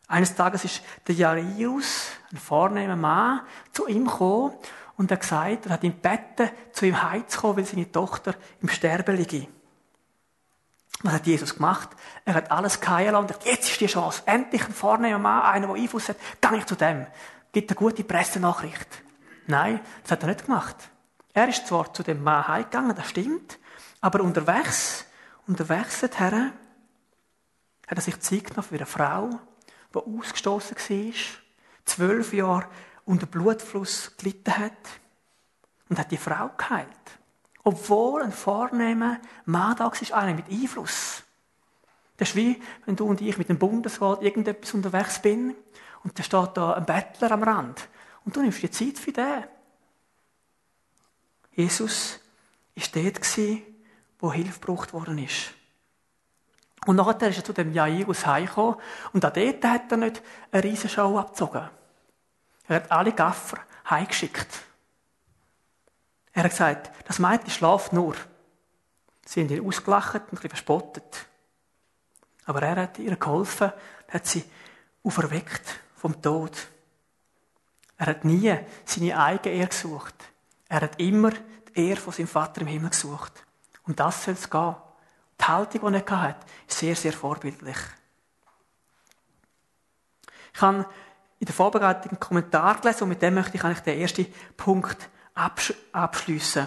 Eines 0.07 0.35
Tages 0.35 0.65
ist 0.65 0.83
der 1.07 1.15
Jairus, 1.15 2.13
ein 2.33 2.39
vornehmer 2.39 2.97
Mann, 2.97 3.43
zu 3.73 3.87
ihm 3.89 4.07
gekommen 4.07 4.55
und 4.99 5.11
er 5.11 5.17
gesagt, 5.17 5.67
er 5.67 5.73
hat 5.73 5.85
ihm 5.85 5.95
gebeten, 6.03 6.51
zu 6.73 6.85
ihm 6.85 7.01
heimzukommen, 7.03 7.57
weil 7.57 7.65
seine 7.65 7.91
Tochter 7.91 8.35
im 8.61 8.69
Sterben 8.69 9.17
liege. 9.17 9.47
Was 11.03 11.13
hat 11.15 11.27
Jesus 11.27 11.55
gemacht? 11.55 11.91
Er 12.25 12.35
hat 12.35 12.51
alles 12.51 12.81
geheilt 12.81 13.15
und 13.15 13.29
gesagt, 13.29 13.47
jetzt 13.47 13.71
ist 13.71 13.81
die 13.81 13.87
Chance. 13.87 14.23
Endlich 14.27 14.67
ein 14.67 14.75
vornehmer 14.75 15.21
Mann, 15.21 15.43
einer, 15.43 15.69
der 15.69 15.77
Einfluss 15.77 16.09
hat, 16.09 16.17
gehe 16.41 16.59
ich 16.59 16.67
zu 16.67 16.75
dem. 16.75 17.07
Gibt 17.53 17.71
eine 17.71 17.77
gute 17.77 18.03
Pressenachricht. 18.03 18.89
Nein, 19.47 19.81
das 20.03 20.13
hat 20.13 20.23
er 20.25 20.31
nicht 20.31 20.47
gemacht. 20.47 20.77
Er 21.33 21.49
ist 21.49 21.69
zwar 21.69 21.95
zu 21.95 22.03
dem 22.03 22.23
Mann 22.25 22.49
heimgegangen, 22.49 22.97
das 22.97 23.09
stimmt, 23.09 23.59
aber 24.01 24.21
unterwegs, 24.23 25.05
unterwegs 25.47 26.01
dorthin, 26.01 26.53
hat 27.87 27.99
er 27.99 28.01
sich 28.01 28.19
Zeit 28.19 28.45
genommen 28.47 28.65
für 28.69 28.75
eine 28.75 28.87
Frau, 28.87 29.31
die 29.95 29.99
ausgestoßen 29.99 30.77
war, 30.77 31.15
zwölf 31.85 32.33
Jahre 32.33 32.67
unter 33.09 33.27
Blutfluss 33.27 34.17
gelitten 34.19 34.57
hat 34.59 34.73
und 35.89 35.99
hat 35.99 36.11
die 36.11 36.19
Frau 36.19 36.51
geheilt. 36.57 36.89
Obwohl 37.65 38.23
ein 38.23 38.33
vornehmer 38.33 39.19
Mann 39.47 39.77
da 39.77 39.87
war, 39.87 40.19
einer 40.19 40.35
mit 40.35 40.51
Einfluss. 40.51 41.23
Das 42.19 42.31
ist 42.31 42.37
wie, 42.37 42.61
wenn 42.85 42.97
du 42.97 43.07
und 43.07 43.21
ich 43.21 43.39
mit 43.39 43.49
dem 43.49 43.59
Bundesrat 43.59 44.23
irgendetwas 44.23 44.75
unterwegs 44.75 45.23
bin 45.23 45.55
und 46.05 46.19
da 46.19 46.23
steht 46.23 46.51
da 46.55 46.75
ein 46.75 46.85
Bettler 46.85 47.33
am 47.33 47.43
Rand 47.43 47.89
und 48.25 48.37
du 48.37 48.43
nimmst 48.43 48.63
die 48.63 48.71
Zeit 48.71 48.99
für 48.99 49.13
den. 49.13 49.45
Jesus 51.53 52.21
war 52.77 52.85
dort, 52.93 53.39
wo 54.19 54.33
Hilfe 54.33 54.61
gebraucht 54.61 54.93
worden 54.93 55.19
ist. 55.19 55.55
Und 56.87 56.97
nachher 56.97 57.29
ist 57.29 57.39
er 57.39 57.45
zu 57.45 57.53
dem 57.53 57.73
Jairus 57.73 58.27
heimgekommen 58.27 58.77
und 59.13 59.25
auch 59.25 59.33
dort 59.33 59.65
hat 59.65 59.91
er 59.91 59.97
nicht 59.97 60.23
eine 60.53 60.77
Show 60.77 61.19
abgezogen. 61.19 61.71
Er 62.69 62.77
hat 62.77 62.93
alle 62.93 63.13
Gaffer 63.13 63.59
heimgeschickt. 63.89 64.49
Er 66.33 66.45
hat 66.45 66.51
gesagt, 66.51 66.91
das 67.07 67.19
Mädchen 67.19 67.51
schlaft 67.51 67.93
nur. 67.93 68.15
Sie 69.25 69.41
haben 69.43 69.51
ihn 69.51 69.67
ausgelacht 69.67 70.15
und 70.15 70.25
ein 70.25 70.31
bisschen 70.31 70.51
verspottet. 70.51 71.27
Aber 72.45 72.63
er 72.63 72.77
hat 72.77 72.99
ihr 72.99 73.17
geholfen, 73.17 73.73
hat 74.09 74.27
sie 74.27 74.45
auferweckt 75.03 75.81
vom 75.97 76.21
Tod. 76.23 76.53
Er 77.97 78.07
hat 78.07 78.25
nie 78.25 78.57
seine 78.85 79.19
eigene 79.19 79.55
Ehre 79.57 79.69
gesucht. 79.69 80.15
Er 80.69 80.83
hat 80.83 81.01
immer 81.01 81.33
die 81.33 81.89
Ehre 81.89 82.01
von 82.01 82.13
seinem 82.13 82.29
Vater 82.29 82.61
im 82.61 82.69
Himmel 82.69 82.91
gesucht. 82.91 83.45
Und 83.85 83.99
das 83.99 84.25
soll 84.25 84.35
es 84.35 84.49
gehen. 84.49 84.77
Die 85.41 85.45
Haltung, 85.45 85.93
die 85.93 86.01
er 86.01 86.23
hatte, 86.23 86.47
ist 86.67 86.79
sehr, 86.79 86.95
sehr 86.95 87.13
vorbildlich. 87.13 87.79
Ich 90.55 90.61
habe 90.61 90.87
in 91.41 91.47
der 91.47 91.55
Vorbereitung 91.55 92.13
einen 92.13 92.21
Kommentar 92.21 92.81
gelesen 92.81 93.05
und 93.05 93.11
mit 93.11 93.23
dem 93.23 93.35
möchte 93.35 93.57
ich 93.57 93.65
eigentlich 93.65 93.81
den 93.81 94.01
ersten 94.01 94.27
Punkt 94.57 95.09
abschliessen. 95.35 96.67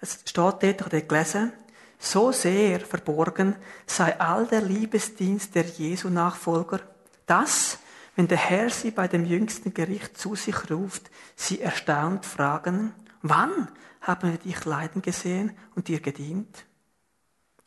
Es 0.00 0.20
steht 0.26 0.36
dort, 0.36 0.62
ich 0.62 0.80
habe 0.80 1.02
gelesen, 1.02 1.52
so 1.98 2.32
sehr 2.32 2.80
verborgen 2.80 3.56
sei 3.86 4.20
all 4.20 4.46
der 4.46 4.60
Liebesdienst 4.60 5.54
der 5.54 5.64
Jesu-Nachfolger, 5.64 6.80
dass, 7.24 7.78
wenn 8.14 8.28
der 8.28 8.36
Herr 8.36 8.68
sie 8.68 8.90
bei 8.90 9.08
dem 9.08 9.24
jüngsten 9.24 9.72
Gericht 9.72 10.18
zu 10.18 10.34
sich 10.34 10.70
ruft, 10.70 11.10
sie 11.34 11.62
erstaunt 11.62 12.26
fragen, 12.26 12.94
wann 13.22 13.68
haben 14.02 14.32
wir 14.32 14.38
dich 14.38 14.64
leiden 14.66 15.00
gesehen 15.00 15.56
und 15.74 15.88
dir 15.88 16.00
gedient? 16.00 16.66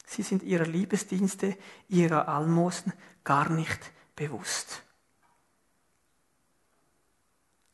Sie 0.06 0.22
sind 0.22 0.44
ihrer 0.44 0.66
Liebesdienste, 0.66 1.58
ihrer 1.90 2.28
Almosen 2.30 2.94
gar 3.24 3.50
nicht 3.50 3.80
bewusst. 4.16 4.84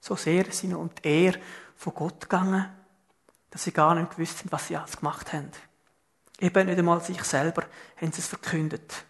So 0.04 0.18
sehr 0.18 0.52
sind 0.52 0.76
um 0.76 0.90
die 0.96 1.08
Ehre 1.08 1.40
von 1.78 1.94
Gott 1.94 2.20
gegangen, 2.20 2.70
dass 3.52 3.64
sie 3.64 3.72
gar 3.72 3.96
nicht 3.96 4.12
gewusst 4.12 4.40
sind, 4.40 4.52
was 4.52 4.68
sie 4.68 4.76
alles 4.76 4.98
gemacht 4.98 5.32
haben. 5.32 5.50
Eben 6.42 6.68
nicht 6.68 6.78
einmal 6.78 7.00
sich 7.00 7.24
selber 7.24 7.64
haben 7.96 8.12
sie 8.12 8.20
es 8.20 8.28
verkündet. 8.28 9.06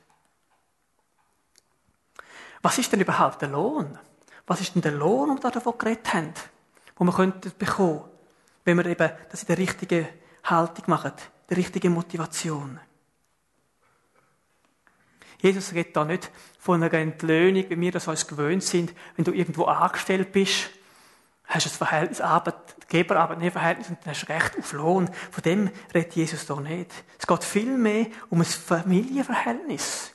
Was 2.62 2.77
ist 2.77 2.91
denn 2.91 3.01
überhaupt 3.01 3.41
der 3.41 3.49
Lohn? 3.49 3.97
Was 4.45 4.62
ist 4.62 4.75
denn 4.75 4.84
der 4.84 4.91
Lohn, 4.91 5.32
um 5.32 5.39
da 5.39 5.49
davon 5.49 5.79
geredet 5.79 6.13
haben? 6.13 6.32
Wo 6.95 7.06
man 7.06 7.15
könnte 7.15 7.49
bekommen, 7.49 8.03
wenn 8.63 8.77
wir 8.77 8.86
eben 8.86 9.10
das 9.32 9.41
in 9.41 9.47
der 9.47 9.58
richtigen 9.58 10.08
Haltung 10.43 10.84
machen, 10.86 11.13
der 11.49 11.58
richtigen 11.58 11.91
Motivation. 11.91 12.79
Jesus 15.39 15.73
redet 15.73 15.95
da 15.95 16.06
nicht 16.06 16.29
von 16.60 16.84
einer 16.84 16.93
Entlöhnung, 16.93 17.67
wie 17.67 17.82
wir 17.82 17.91
das 17.91 18.08
uns 18.08 18.27
gewöhnt 18.27 18.62
sind, 18.62 18.93
wenn 19.15 19.25
du 19.25 19.32
irgendwo 19.32 19.65
angestellt 19.65 20.32
bist, 20.32 20.69
hast 21.54 21.66
du 21.66 21.70
ein 21.70 21.74
Verhältnis, 21.74 22.22
Arbeitgeber, 22.22 23.18
Arbeitnehmerverhältnis 23.18 23.89
und 23.89 24.00
dann 24.04 24.13
hast 24.13 24.24
du 24.24 24.32
Recht 24.32 24.58
auf 24.58 24.74
Lohn. 24.74 25.10
Von 25.32 25.44
dem 25.44 25.70
redet 25.94 26.16
Jesus 26.16 26.46
da 26.46 26.56
nicht. 26.60 26.92
Es 27.20 27.28
geht 27.28 27.44
vielmehr 27.44 28.08
um 28.30 28.39
ein 28.39 28.46
Familienverhältnis. 28.46 30.12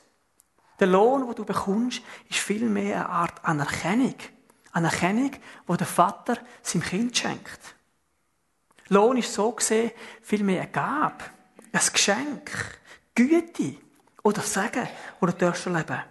Der 0.79 0.87
Lohn, 0.87 1.25
den 1.25 1.35
du 1.35 1.45
bekommst, 1.45 2.01
ist 2.29 2.39
vielmehr 2.39 2.95
eine 2.95 3.09
Art 3.09 3.45
Anerkennung. 3.45 4.15
Anerkennung, 4.71 5.31
wo 5.65 5.75
der 5.75 5.87
Vater 5.87 6.37
seinem 6.61 6.83
Kind 6.83 7.17
schenkt. 7.17 7.75
Lohn 8.89 9.17
ist 9.17 9.33
so 9.33 9.51
gesehen 9.51 9.91
vielmehr 10.21 10.61
eine 10.61 10.71
Gabe, 10.71 11.23
ein 11.71 11.81
Geschenk, 11.93 12.79
Güte 13.15 13.75
oder 14.23 14.41
Segen, 14.41 14.87
du 15.19 15.27
darfst 15.27 15.65
erleben. 15.65 16.01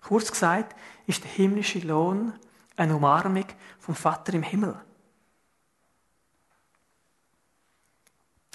Kurz 0.00 0.30
gesagt 0.30 0.76
ist 1.06 1.24
der 1.24 1.30
himmlische 1.30 1.80
Lohn 1.80 2.32
eine 2.80 2.96
Umarmung 2.96 3.44
vom 3.78 3.94
Vater 3.94 4.34
im 4.34 4.42
Himmel. 4.42 4.74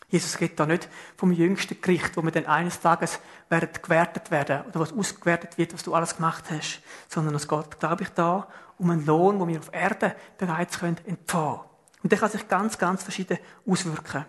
Jesus 0.09 0.37
geht 0.37 0.59
da 0.59 0.65
nicht 0.65 0.87
vom 1.17 1.31
jüngsten 1.31 1.79
Gericht, 1.81 2.15
wo 2.15 2.21
wir 2.21 2.31
dann 2.31 2.45
eines 2.45 2.79
Tages 2.79 3.19
werden 3.49 3.69
gewertet 3.81 4.31
werden 4.31 4.63
oder 4.67 4.79
was 4.79 4.93
ausgewertet 4.93 5.57
wird, 5.57 5.73
was 5.73 5.83
du 5.83 5.93
alles 5.93 6.15
gemacht 6.15 6.45
hast, 6.51 6.81
sondern 7.09 7.35
es 7.35 7.47
geht, 7.47 7.79
glaube 7.79 8.03
ich, 8.03 8.09
da 8.09 8.47
um 8.77 8.89
einen 8.91 9.05
Lohn, 9.05 9.39
wo 9.39 9.47
wir 9.47 9.59
auf 9.59 9.73
Erde 9.73 10.15
bereits 10.37 10.79
können 10.79 10.97
empfangen. 11.05 11.61
Und 12.03 12.11
der 12.11 12.19
kann 12.19 12.29
sich 12.29 12.47
ganz, 12.47 12.77
ganz 12.77 13.03
verschieden 13.03 13.39
auswirken. 13.67 14.25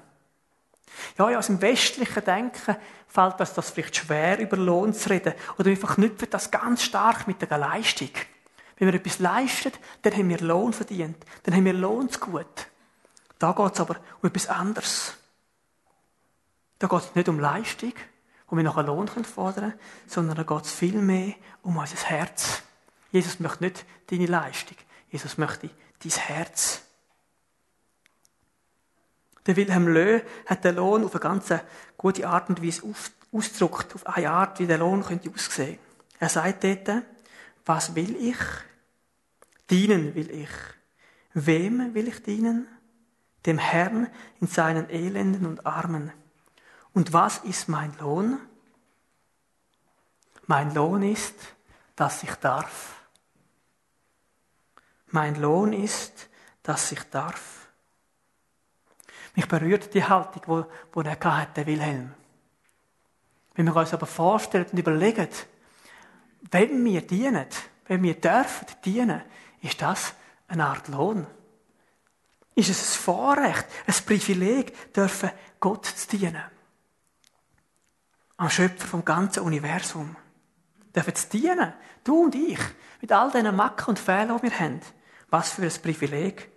Ja, 1.18 1.30
ja, 1.30 1.38
aus 1.38 1.46
dem 1.46 1.60
westlichen 1.60 2.24
Denken 2.24 2.76
fällt 3.06 3.40
uns 3.40 3.52
das 3.52 3.70
vielleicht 3.70 3.96
schwer, 3.96 4.38
über 4.38 4.56
Lohn 4.56 4.94
zu 4.94 5.10
reden. 5.10 5.34
Oder 5.58 5.66
wir 5.66 5.76
verknüpfen 5.76 6.28
das 6.30 6.50
ganz 6.50 6.82
stark 6.82 7.26
mit 7.26 7.42
der 7.42 7.58
Leistung. 7.58 8.10
Wenn 8.76 8.88
wir 8.88 8.94
etwas 8.94 9.18
leisten, 9.18 9.72
dann 10.02 10.12
haben 10.12 10.28
wir 10.28 10.40
Lohn 10.40 10.72
verdient. 10.72 11.16
Dann 11.44 11.54
haben 11.54 11.64
wir 11.64 11.72
Lohn 11.72 12.10
zu 12.10 12.20
gut. 12.20 12.68
Da 13.38 13.52
geht 13.52 13.74
es 13.74 13.80
aber 13.80 13.96
um 14.20 14.28
etwas 14.28 14.48
anderes. 14.48 15.14
Da 16.78 16.86
geht 16.86 17.00
es 17.00 17.14
nicht 17.14 17.28
um 17.28 17.40
Leistung, 17.40 17.94
wo 18.48 18.56
wir 18.56 18.76
einen 18.76 18.86
Lohn 18.86 19.08
fordern 19.08 19.70
können, 19.70 19.80
sondern 20.06 20.36
da 20.36 20.42
geht 20.42 20.64
es 20.64 20.72
vielmehr 20.72 21.34
um 21.62 21.76
unser 21.76 21.96
Herz. 21.96 22.62
Jesus 23.10 23.40
möchte 23.40 23.64
nicht 23.64 23.84
deine 24.08 24.26
Leistung. 24.26 24.76
Jesus 25.10 25.38
möchte 25.38 25.70
dein 26.02 26.12
Herz. 26.12 26.82
Der 29.46 29.56
Wilhelm 29.56 29.88
Löh 29.88 30.22
hat 30.44 30.64
den 30.64 30.76
Lohn 30.76 31.04
auf 31.04 31.12
eine 31.12 31.20
ganz 31.20 31.48
gute 31.96 32.28
Art 32.28 32.48
und 32.48 32.62
Weise 32.62 32.82
ausgedrückt, 33.32 33.94
auf 33.94 34.06
eine 34.06 34.30
Art, 34.30 34.58
wie 34.58 34.66
der 34.66 34.78
Lohn 34.78 35.04
könnte 35.04 35.30
aussehen. 35.30 35.78
Er 36.18 36.28
sagt 36.28 36.64
dort, 36.64 37.02
was 37.66 37.94
will 37.94 38.16
ich? 38.16 38.38
Dienen 39.68 40.14
will 40.14 40.30
ich. 40.30 40.50
Wem 41.34 41.92
will 41.92 42.08
ich 42.08 42.22
dienen? 42.22 42.66
Dem 43.44 43.58
Herrn 43.58 44.08
in 44.40 44.46
seinen 44.46 44.88
Elenden 44.88 45.46
und 45.46 45.66
Armen. 45.66 46.12
Und 46.94 47.12
was 47.12 47.38
ist 47.38 47.68
mein 47.68 47.96
Lohn? 47.98 48.38
Mein 50.46 50.72
Lohn 50.72 51.02
ist, 51.02 51.34
dass 51.96 52.22
ich 52.22 52.34
darf. 52.36 52.94
Mein 55.08 55.34
Lohn 55.40 55.72
ist, 55.72 56.28
dass 56.62 56.92
ich 56.92 57.02
darf. 57.10 57.68
Mich 59.34 59.46
berührt 59.46 59.92
die 59.92 60.04
Haltung, 60.04 60.42
wo, 60.46 60.66
wo 60.92 61.02
er 61.02 61.18
hatte, 61.20 61.52
der 61.56 61.66
Wilhelm. 61.66 62.14
Wenn 63.54 63.66
wir 63.66 63.76
uns 63.76 63.92
aber 63.92 64.06
vorstellen 64.06 64.66
und 64.70 64.78
überlegen, 64.78 65.28
wenn 66.50 66.84
wir 66.84 67.02
dienen, 67.02 67.46
wenn 67.86 68.02
wir 68.02 68.14
dürfen 68.14 68.66
dienen, 68.84 69.22
ist 69.62 69.80
das 69.82 70.14
eine 70.48 70.66
Art 70.66 70.88
Lohn. 70.88 71.26
Ist 72.54 72.70
es 72.70 72.96
ein 72.96 73.00
Vorrecht, 73.02 73.66
ein 73.86 73.94
Privileg, 74.06 74.92
dürfen 74.92 75.30
Gott 75.60 75.86
zu 75.86 76.16
dienen 76.16 76.42
am 78.36 78.50
Schöpfer 78.50 78.86
vom 78.86 79.04
ganzen 79.04 79.42
Universum. 79.42 80.16
Dürfen 80.94 81.14
zu 81.14 81.28
dienen, 81.28 81.72
du 82.04 82.24
und 82.24 82.34
ich, 82.34 82.60
mit 83.00 83.12
all 83.12 83.30
diesen 83.30 83.54
Macken 83.54 83.90
und 83.90 83.98
Fehlern, 83.98 84.38
die 84.38 84.44
wir 84.44 84.58
haben. 84.58 84.80
Was 85.30 85.52
für 85.52 85.62
ein 85.62 85.82
Privileg. 85.82 86.50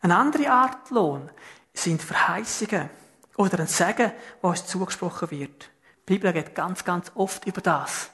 Eine 0.00 0.16
andere 0.16 0.50
Art 0.50 0.90
Lohn 0.90 1.30
sind 1.72 2.02
Verheißungen 2.02 2.90
oder 3.36 3.60
ein 3.60 3.66
Segen, 3.66 4.12
was 4.40 4.62
uns 4.62 4.70
zugesprochen 4.70 5.30
wird. 5.30 5.70
Die 6.08 6.14
Bibel 6.14 6.32
geht 6.32 6.54
ganz, 6.54 6.84
ganz 6.84 7.12
oft 7.14 7.46
über 7.46 7.60
das. 7.60 8.10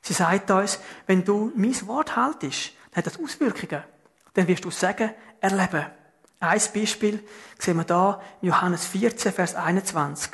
Sie 0.00 0.12
sagt 0.12 0.50
uns, 0.50 0.78
wenn 1.06 1.24
du 1.24 1.50
mein 1.56 1.74
Wort 1.86 2.14
haltest, 2.14 2.72
dann 2.90 2.98
hat 2.98 3.06
das 3.06 3.18
Auswirkungen. 3.18 3.82
Dann 4.34 4.46
wirst 4.48 4.64
du 4.64 4.70
Segen 4.70 5.10
erleben. 5.40 5.86
Ein 6.40 6.60
Beispiel 6.74 7.24
sehen 7.58 7.76
wir 7.76 7.84
da 7.84 8.20
in 8.42 8.48
Johannes 8.48 8.86
14, 8.86 9.32
Vers 9.32 9.54
21. 9.54 10.30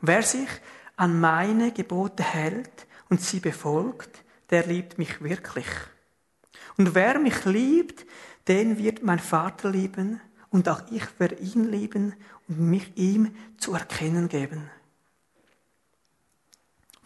Wer 0.00 0.22
sich 0.22 0.48
an 0.96 1.20
meine 1.20 1.72
Gebote 1.72 2.22
hält 2.22 2.86
und 3.08 3.20
sie 3.20 3.40
befolgt, 3.40 4.24
der 4.50 4.66
liebt 4.66 4.98
mich 4.98 5.22
wirklich. 5.22 5.66
Und 6.76 6.94
wer 6.94 7.18
mich 7.18 7.44
liebt, 7.44 8.06
den 8.48 8.78
wird 8.78 9.02
mein 9.02 9.18
Vater 9.18 9.70
lieben 9.70 10.20
und 10.50 10.68
auch 10.68 10.82
ich 10.90 11.04
werde 11.18 11.36
ihn 11.36 11.70
lieben 11.70 12.14
und 12.48 12.60
mich 12.60 12.96
ihm 12.96 13.34
zu 13.58 13.74
erkennen 13.74 14.28
geben. 14.28 14.70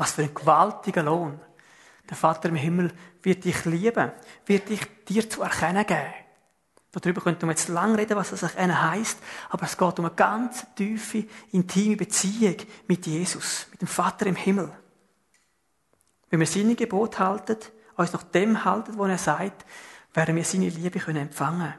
Was 0.01 0.13
für 0.13 0.23
ein 0.23 0.35
gewaltiger 0.35 1.03
Lohn. 1.03 1.39
Der 2.09 2.17
Vater 2.17 2.49
im 2.49 2.55
Himmel 2.55 2.91
wird 3.21 3.45
dich 3.45 3.67
lieben, 3.67 4.11
wird 4.47 4.71
dich 4.71 4.81
dir 5.07 5.29
zu 5.29 5.43
erkennen 5.43 5.85
geben. 5.85 6.15
Darüber 6.91 7.21
könnte 7.21 7.45
man 7.45 7.55
jetzt 7.55 7.69
lang 7.69 7.95
reden, 7.97 8.17
was 8.17 8.31
das 8.31 8.57
eigentlich 8.57 8.81
heisst, 8.81 9.19
aber 9.51 9.67
es 9.67 9.77
geht 9.77 9.99
um 9.99 10.07
eine 10.07 10.15
ganz 10.15 10.65
tiefe, 10.75 11.27
intime 11.53 11.99
Beziehung 11.99 12.57
mit 12.89 13.07
Jesus, 13.07 13.67
mit 13.73 13.83
dem 13.83 13.89
Vater 13.89 14.25
im 14.25 14.37
Himmel. 14.37 14.73
Wenn 16.31 16.41
wir 16.41 16.47
seine 16.47 16.77
Gebot 16.77 17.19
halten, 17.19 17.59
uns 17.95 18.15
nach 18.15 18.23
dem 18.23 18.65
halten, 18.65 18.99
was 18.99 19.11
er 19.11 19.19
sagt, 19.19 19.67
werden 20.15 20.35
wir 20.35 20.45
seine 20.45 20.71
Liebe 20.71 20.99
können 20.99 21.25
empfangen 21.25 21.75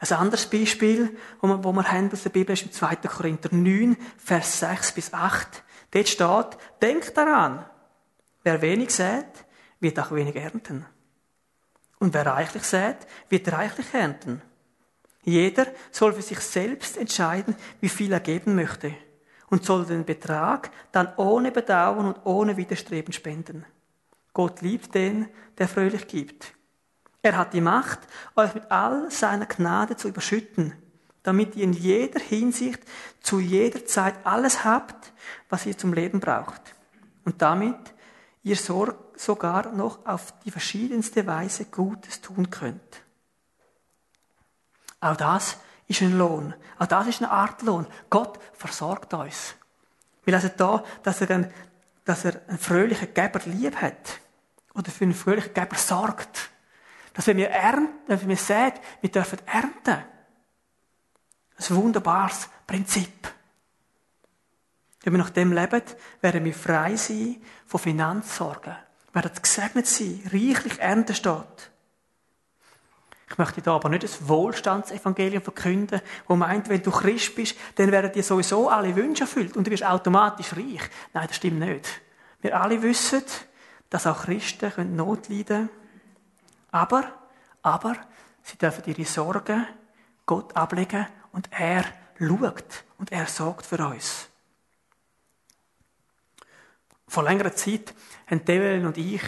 Ein 0.00 0.12
anderes 0.12 0.48
Beispiel, 0.48 1.18
wo 1.42 1.48
wir, 1.48 1.62
wo 1.62 1.72
wir 1.74 1.84
haben 1.84 2.10
aus 2.10 2.22
der 2.22 2.30
Bibel, 2.30 2.54
ist 2.54 2.62
im 2.62 2.72
2. 2.72 2.96
Korinther 2.96 3.50
9, 3.52 3.98
Vers 4.16 4.60
6 4.60 4.92
bis 4.92 5.12
8. 5.12 5.62
Dort 5.92 6.08
steht, 6.08 6.58
denkt 6.80 7.16
daran, 7.16 7.64
wer 8.42 8.60
wenig 8.60 8.90
sät, 8.90 9.44
wird 9.78 9.98
auch 10.00 10.10
wenig 10.10 10.34
ernten. 10.36 10.86
Und 11.98 12.14
wer 12.14 12.26
reichlich 12.26 12.64
sät, 12.64 12.96
wird 13.28 13.52
reichlich 13.52 13.94
ernten. 13.94 14.42
Jeder 15.22 15.66
soll 15.92 16.14
für 16.14 16.22
sich 16.22 16.40
selbst 16.40 16.96
entscheiden, 16.96 17.54
wie 17.80 17.88
viel 17.88 18.12
er 18.12 18.20
geben 18.20 18.56
möchte 18.56 18.94
und 19.50 19.64
soll 19.64 19.84
den 19.84 20.04
Betrag 20.04 20.70
dann 20.92 21.12
ohne 21.16 21.52
Bedauern 21.52 22.06
und 22.06 22.24
ohne 22.24 22.56
Widerstreben 22.56 23.12
spenden. 23.12 23.64
Gott 24.32 24.62
liebt 24.62 24.94
den, 24.94 25.28
der 25.58 25.68
fröhlich 25.68 26.08
gibt. 26.08 26.54
Er 27.20 27.36
hat 27.36 27.52
die 27.52 27.60
Macht, 27.60 28.00
euch 28.34 28.54
mit 28.54 28.70
all 28.70 29.10
seiner 29.10 29.46
Gnade 29.46 29.94
zu 29.96 30.08
überschütten, 30.08 30.72
damit 31.22 31.56
ihr 31.56 31.64
in 31.64 31.72
jeder 31.72 32.20
Hinsicht 32.20 32.80
zu 33.20 33.38
jeder 33.40 33.86
Zeit 33.86 34.14
alles 34.24 34.64
habt, 34.64 35.12
was 35.48 35.66
ihr 35.66 35.76
zum 35.76 35.92
Leben 35.92 36.20
braucht. 36.20 36.60
Und 37.24 37.40
damit 37.40 37.78
ihr 38.42 38.56
sogar 38.56 39.72
noch 39.72 40.04
auf 40.04 40.34
die 40.40 40.50
verschiedenste 40.50 41.26
Weise 41.26 41.66
Gutes 41.66 42.20
tun 42.20 42.50
könnt. 42.50 43.02
Auch 45.00 45.16
das 45.16 45.58
ist 45.86 46.02
ein 46.02 46.16
Lohn. 46.16 46.54
Auch 46.78 46.86
das 46.86 47.06
ist 47.06 47.22
eine 47.22 47.30
Art 47.30 47.62
Lohn. 47.62 47.86
Gott 48.10 48.38
versorgt 48.52 49.14
uns. 49.14 49.54
Wir 50.24 50.34
lesen 50.34 50.52
da, 50.56 50.84
dass 51.02 51.20
er, 51.20 51.30
einen, 51.30 51.52
dass 52.04 52.24
er 52.24 52.40
einen 52.48 52.58
fröhlichen 52.58 53.12
Geber 53.12 53.40
lieb 53.44 53.76
hat. 53.76 54.20
Oder 54.74 54.90
für 54.90 55.04
einen 55.04 55.14
fröhlichen 55.14 55.54
Geber 55.54 55.76
sorgt. 55.76 56.50
Dass 57.14 57.26
wenn 57.26 57.36
wir 57.36 57.50
ernten, 57.50 57.90
wenn 58.06 58.28
wir 58.28 58.36
sehen, 58.36 58.72
wir 59.00 59.10
dürfen 59.10 59.38
ernten. 59.46 60.04
Ein 61.70 61.76
wunderbares 61.76 62.48
Prinzip. 62.66 63.32
Wenn 65.02 65.14
wir 65.14 65.18
nach 65.18 65.30
dem 65.30 65.52
leben, 65.52 65.82
werden 66.20 66.44
wir 66.44 66.54
frei 66.54 66.96
sein 66.96 67.42
von 67.66 67.80
Finanzsorgen, 67.80 68.76
werden 69.12 69.32
gesegnet 69.40 69.86
sein, 69.86 70.22
reichlich 70.32 70.78
Ernte 70.78 71.14
steht. 71.14 71.70
Ich 73.28 73.38
möchte 73.38 73.62
da 73.62 73.74
aber 73.76 73.88
nicht 73.88 74.02
das 74.02 74.28
Wohlstandsevangelium 74.28 75.42
verkünden, 75.42 76.02
wo 76.28 76.36
meint, 76.36 76.68
wenn 76.68 76.82
du 76.82 76.90
Christ 76.90 77.34
bist, 77.34 77.56
dann 77.76 77.90
werden 77.90 78.12
dir 78.12 78.22
sowieso 78.22 78.68
alle 78.68 78.94
Wünsche 78.94 79.24
erfüllt 79.24 79.56
und 79.56 79.66
du 79.66 79.70
wirst 79.70 79.84
automatisch 79.84 80.52
reich. 80.52 80.82
Nein, 81.14 81.28
das 81.28 81.36
stimmt 81.36 81.60
nicht. 81.60 81.88
Wir 82.42 82.60
alle 82.60 82.82
wissen, 82.82 83.22
dass 83.88 84.06
auch 84.06 84.24
Christen 84.24 84.94
Not 84.94 85.30
leiden 85.30 85.46
können. 85.46 85.70
Aber, 86.72 87.04
aber, 87.62 87.96
sie 88.42 88.58
dürfen 88.58 88.84
ihre 88.86 89.04
Sorgen 89.06 89.66
Gott 90.26 90.54
ablegen 90.54 91.06
und 91.32 91.48
er 91.50 91.84
schaut 92.18 92.84
und 92.98 93.12
er 93.12 93.26
sorgt 93.26 93.66
für 93.66 93.84
uns. 93.86 94.28
Vor 97.08 97.24
längerer 97.24 97.54
Zeit 97.54 97.94
haben 98.26 98.44
Devil 98.44 98.86
und 98.86 98.96
ich 98.96 99.22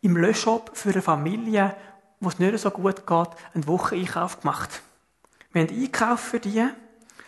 im 0.00 0.16
Löschshop 0.16 0.76
für 0.76 0.90
eine 0.90 1.02
Familie 1.02 1.76
wo 2.20 2.28
es 2.28 2.38
nicht 2.38 2.58
so 2.58 2.70
gut 2.70 3.06
geht, 3.06 3.28
einen 3.54 3.66
Wocheneinkauf 3.66 4.40
gemacht. 4.40 4.82
Wir 5.52 5.62
haben 5.62 5.74
Einkauf 5.74 6.20
für 6.20 6.38
die. 6.38 6.68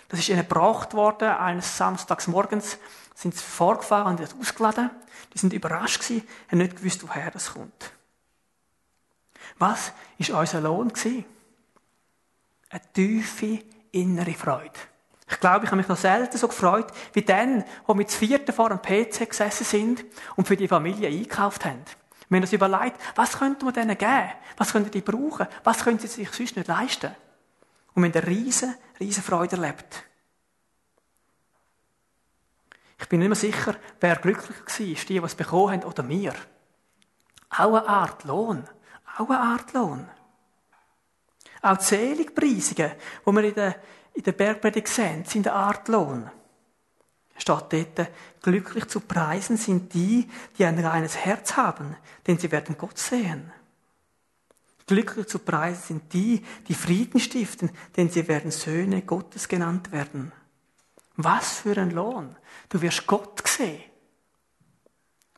Das 0.09 0.21
ist 0.21 0.29
ihnen 0.29 0.47
gebracht 0.47 0.93
worden, 0.93 1.29
eines 1.29 1.77
Samstags 1.77 2.27
morgens 2.27 2.77
sind 3.15 3.35
sie 3.35 3.43
vorgefahren 3.43 4.09
und 4.13 4.21
das 4.21 4.37
ausgeladen. 4.39 4.91
Die 5.33 5.39
sind 5.39 5.55
überrascht 5.55 6.01
gewesen, 6.01 6.29
haben 6.51 6.59
nicht 6.59 6.77
gewusst, 6.77 7.03
woher 7.03 7.31
das 7.31 7.55
kommt. 7.55 7.93
Was 9.59 9.93
ist 10.19 10.31
unser 10.31 10.61
Lohn 10.61 10.89
gewesen? 10.89 11.25
Eine 12.69 12.93
tiefe 12.93 13.65
innere 13.93 14.35
Freude. 14.35 14.73
Ich 15.31 15.41
glaube, 15.41 15.65
ich 15.65 15.71
habe 15.71 15.77
mich 15.77 15.89
noch 15.89 15.97
selten 15.97 16.37
so 16.37 16.49
gefreut, 16.49 16.93
wie 17.15 17.23
dann, 17.23 17.65
wo 17.87 17.97
wir 17.97 18.05
das 18.05 18.17
vierte 18.17 18.53
vor 18.53 18.69
dem 18.69 18.83
PC 18.83 19.29
gesessen 19.31 19.65
sind 19.65 20.05
und 20.37 20.47
für 20.47 20.57
die 20.57 20.69
Familie 20.69 21.09
eingekauft 21.09 21.65
haben. 21.65 21.85
Wir 22.29 22.37
haben 22.37 22.43
uns 22.43 22.53
überlegt, 22.53 23.01
was 23.15 23.39
könnte 23.39 23.65
man 23.65 23.75
denen 23.75 23.97
geben? 23.97 24.33
Was 24.57 24.73
könnten 24.73 24.91
die 24.91 25.01
brauchen? 25.01 25.47
Was 25.65 25.85
können 25.85 25.99
sie 25.99 26.07
sich 26.07 26.31
sonst 26.31 26.57
nicht 26.57 26.69
leisten? 26.69 27.15
Und 27.95 28.03
wir 28.03 28.11
haben 28.11 28.19
eine 28.19 28.27
riesen, 28.27 28.75
riesen 29.01 29.23
Freude 29.23 29.57
erlebt. 29.57 30.05
Ich 32.99 33.09
bin 33.09 33.19
nicht 33.19 33.29
mehr 33.29 33.37
sicher, 33.37 33.75
wer 34.01 34.17
glücklicher 34.17 34.61
war, 34.61 34.87
die, 34.87 34.95
die 34.95 35.19
es 35.19 35.35
bekommen 35.35 35.73
haben, 35.73 35.85
oder 35.85 36.09
wir. 36.09 36.35
Auch 37.51 37.75
eine 37.75 37.89
Art 37.89 38.25
Lohn. 38.25 38.65
Auch 39.19 39.29
eine 39.29 39.41
Art 39.41 39.73
Lohn. 39.73 40.09
Auch 41.63 41.79
die 41.79 41.85
Seligpreisungen, 41.85 42.93
die 43.27 43.33
wir 43.33 43.45
in 43.45 43.55
der, 43.55 43.77
in 44.15 44.23
der 44.23 44.33
Bergpredigt 44.33 44.89
sehen, 44.89 45.25
sind 45.25 45.47
eine 45.47 45.57
Art 45.57 45.89
Lohn 45.89 46.31
steht 47.43 47.99
dort, 47.99 48.11
glücklich 48.41 48.87
zu 48.87 49.01
preisen 49.01 49.57
sind 49.57 49.93
die, 49.95 50.29
die 50.59 50.65
ein 50.65 50.79
reines 50.79 51.17
Herz 51.17 51.57
haben, 51.57 51.97
denn 52.27 52.39
sie 52.39 52.51
werden 52.51 52.77
Gott 52.79 52.99
sehen. 52.99 53.53
Glücklich 54.87 55.29
zu 55.29 55.39
preisen 55.39 55.83
sind 55.87 56.13
die, 56.13 56.45
die 56.69 56.75
Frieden 56.75 57.21
stiften, 57.21 57.71
denn 57.97 58.11
sie 58.11 58.27
werden 58.29 58.51
Söhne 58.51 59.03
Gottes 59.03 59.49
genannt 59.49 59.93
werden. 59.93 60.33
Was 61.17 61.59
für 61.59 61.77
ein 61.77 61.91
Lohn. 61.91 62.37
Du 62.69 62.81
wirst 62.81 63.07
Gott 63.07 63.47
sehen, 63.47 63.83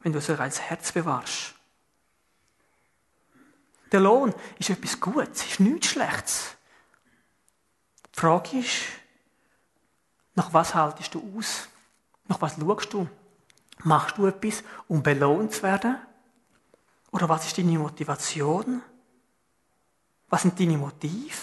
wenn 0.03 0.13
du 0.13 0.21
so 0.21 0.37
ein 0.37 0.51
Herz 0.51 0.93
bewahrst. 0.93 1.55
Der 3.95 4.01
Lohn 4.01 4.35
ist 4.59 4.71
etwas 4.71 4.99
Gutes, 4.99 5.47
ist 5.47 5.61
nichts 5.61 5.87
Schlechtes. 5.87 6.57
Die 8.13 8.19
Frage 8.19 8.59
ist, 8.59 8.87
nach 10.35 10.53
was 10.53 10.75
haltest 10.75 11.15
du 11.15 11.23
aus? 11.39 11.69
Nach 12.27 12.43
was 12.43 12.57
schaust 12.57 12.93
du? 12.93 13.09
Machst 13.85 14.19
du 14.19 14.27
etwas, 14.27 14.65
um 14.89 15.01
belohnt 15.01 15.53
zu 15.53 15.63
werden? 15.63 15.97
Oder 17.13 17.29
was 17.29 17.47
ist 17.47 17.57
deine 17.57 17.79
Motivation? 17.79 18.83
Was 20.29 20.43
sind 20.43 20.59
deine 20.59 20.77
Motive? 20.77 21.39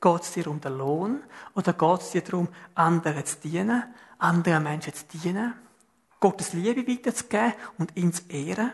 Geht 0.00 0.22
es 0.22 0.32
dir 0.32 0.46
um 0.46 0.62
den 0.62 0.78
Lohn? 0.78 1.22
Oder 1.54 1.74
geht 1.74 2.00
es 2.00 2.10
dir 2.12 2.22
darum, 2.22 2.48
anderen 2.74 3.26
zu 3.26 3.36
dienen, 3.36 3.84
anderen 4.16 4.62
Menschen 4.62 4.94
zu 4.94 5.04
dienen? 5.08 5.52
Gottes 6.20 6.54
Liebe 6.54 6.90
weiterzugeben 6.90 7.52
und 7.76 7.94
ihn 7.98 8.14
zu 8.14 8.22
ehren? 8.30 8.72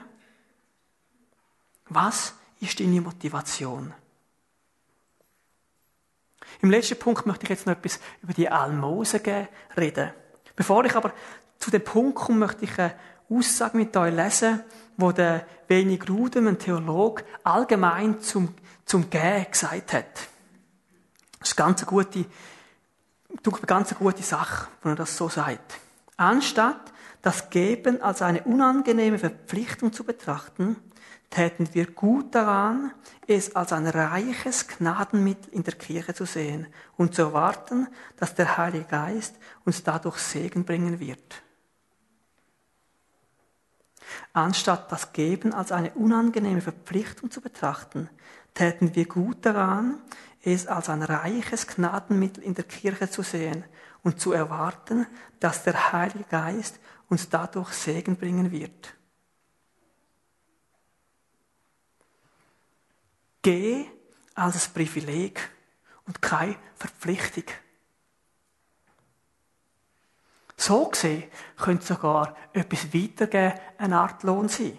Was 1.88 2.35
ist 2.60 2.80
deine 2.80 3.00
Motivation? 3.00 3.92
Im 6.62 6.70
letzten 6.70 6.98
Punkt 6.98 7.26
möchte 7.26 7.44
ich 7.44 7.50
jetzt 7.50 7.66
noch 7.66 7.74
etwas 7.74 8.00
über 8.22 8.32
die 8.32 8.48
Almosen 8.48 9.20
reden. 9.76 10.10
Bevor 10.54 10.84
ich 10.84 10.94
aber 10.94 11.12
zu 11.58 11.70
dem 11.70 11.84
Punkt 11.84 12.14
komme, 12.16 12.38
möchte 12.38 12.64
ich 12.64 12.78
eine 12.78 12.94
Aussage 13.28 13.76
mit 13.76 13.96
euch 13.96 14.14
lesen, 14.14 14.62
wo 14.96 15.12
der 15.12 15.46
Wenig 15.68 16.08
Rudem, 16.08 16.46
ein 16.46 16.58
Theolog, 16.58 17.24
allgemein 17.42 18.20
zum, 18.20 18.54
zum 18.84 19.10
Gehen 19.10 19.46
gesagt 19.50 19.92
hat. 19.92 20.28
Das 21.40 21.50
ist 21.50 21.58
eine 21.58 21.66
ganz 21.66 21.84
gute, 21.84 22.24
eine 23.30 23.66
ganz 23.66 23.94
gute 23.94 24.22
Sache, 24.22 24.68
wenn 24.82 24.92
er 24.92 24.96
das 24.96 25.16
so 25.16 25.28
sagt. 25.28 25.78
Anstatt 26.16 26.92
das 27.20 27.50
Geben 27.50 28.00
als 28.00 28.22
eine 28.22 28.42
unangenehme 28.44 29.18
Verpflichtung 29.18 29.92
zu 29.92 30.04
betrachten, 30.04 30.76
täten 31.30 31.68
wir 31.74 31.86
gut 31.86 32.34
daran, 32.34 32.92
es 33.26 33.56
als 33.56 33.72
ein 33.72 33.86
reiches 33.86 34.68
Gnadenmittel 34.68 35.52
in 35.52 35.64
der 35.64 35.74
Kirche 35.74 36.14
zu 36.14 36.24
sehen 36.24 36.66
und 36.96 37.14
zu 37.14 37.22
erwarten, 37.22 37.88
dass 38.16 38.34
der 38.34 38.56
Heilige 38.56 38.84
Geist 38.84 39.36
uns 39.64 39.82
dadurch 39.82 40.18
Segen 40.18 40.64
bringen 40.64 41.00
wird. 41.00 41.42
Anstatt 44.32 44.90
das 44.92 45.12
Geben 45.12 45.52
als 45.52 45.72
eine 45.72 45.90
unangenehme 45.92 46.60
Verpflichtung 46.60 47.30
zu 47.30 47.40
betrachten, 47.40 48.08
täten 48.54 48.94
wir 48.94 49.06
gut 49.06 49.44
daran, 49.44 50.00
es 50.42 50.66
als 50.66 50.88
ein 50.88 51.02
reiches 51.02 51.66
Gnadenmittel 51.66 52.42
in 52.42 52.54
der 52.54 52.64
Kirche 52.64 53.10
zu 53.10 53.22
sehen 53.22 53.64
und 54.02 54.20
zu 54.20 54.32
erwarten, 54.32 55.06
dass 55.40 55.64
der 55.64 55.92
Heilige 55.92 56.24
Geist 56.30 56.78
uns 57.08 57.28
dadurch 57.28 57.72
Segen 57.72 58.16
bringen 58.16 58.52
wird. 58.52 58.95
Geh 63.46 63.88
als 64.35 64.66
ein 64.66 64.74
Privileg 64.74 65.50
und 66.04 66.20
keine 66.20 66.56
Verpflichtung. 66.74 67.44
So 70.56 70.88
gesehen 70.88 71.30
könnte 71.56 71.87
sogar 71.87 72.37
etwas 72.52 72.92
weitergeben 72.92 73.56
eine 73.78 74.00
Art 74.00 74.24
Lohn 74.24 74.48
sein. 74.48 74.76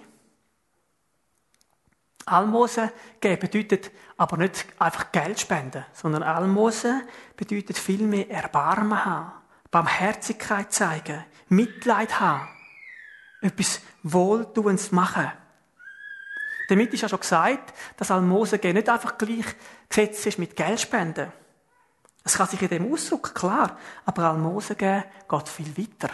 Almosen 2.26 2.92
geben 3.22 3.40
bedeutet 3.40 3.90
aber 4.18 4.36
nicht 4.36 4.66
einfach 4.80 5.14
Geld 5.14 5.40
spenden, 5.40 5.86
sondern 5.94 6.24
Almosen 6.24 7.08
bedeutet 7.38 7.78
vielmehr 7.78 8.30
Erbarmen 8.30 9.06
haben, 9.06 9.32
Barmherzigkeit 9.72 10.74
zeigen, 10.74 11.24
Mitleid 11.48 12.20
haben, 12.20 12.50
etwas 13.40 13.80
Wohltuendes 14.04 14.92
machen. 14.92 15.32
Damit 16.68 16.94
ist 16.94 17.02
ja 17.02 17.10
schon 17.10 17.20
gesagt, 17.20 17.74
dass 17.96 18.12
Almosen 18.12 18.60
nicht 18.62 18.90
einfach 18.90 19.18
gleich 19.18 19.46
gesetzt 19.88 20.26
ist 20.26 20.40
mit 20.40 20.56
Geldspenden. 20.56 21.32
Es 22.24 22.36
kann 22.36 22.48
sich 22.48 22.62
in 22.62 22.68
dem 22.68 22.92
Ausdruck, 22.92 23.34
klar, 23.34 23.78
aber 24.06 24.24
Almosen 24.24 24.78
geben 24.78 25.06
geht 25.30 25.48
viel 25.48 25.78
weiter. 25.78 26.14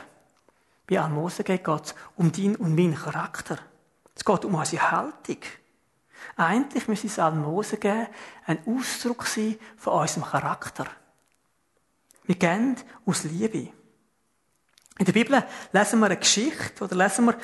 Bei 0.86 1.00
Almosen 1.00 1.44
geht 1.44 1.68
es 1.68 1.96
um 2.16 2.32
deinen 2.32 2.56
und 2.58 2.76
meinen 2.76 2.96
Charakter. 2.96 3.58
Es 4.16 4.24
geht 4.24 4.46
um 4.46 4.54
unsere 4.54 4.92
Haltung. 4.92 5.40
Eigentlich 6.36 6.88
müssen 6.88 7.08
es 7.08 7.18
Almosen 7.18 7.80
geben 7.80 8.08
ein 8.46 8.60
Ausdruck 8.68 9.26
sein 9.26 9.58
von 9.76 9.94
unserem 9.94 10.26
Charakter. 10.26 10.86
Wir 12.26 12.36
gehen 12.36 12.78
aus 13.06 13.24
Liebe. 13.24 13.70
In 15.00 15.06
der 15.06 15.14
Bibel 15.14 15.44
lesen 15.72 16.00
wir 16.00 16.06
eine 16.06 16.18
Geschichte 16.18 16.84
oder 16.84 16.96
lesen 16.96 17.26
wir 17.26 17.38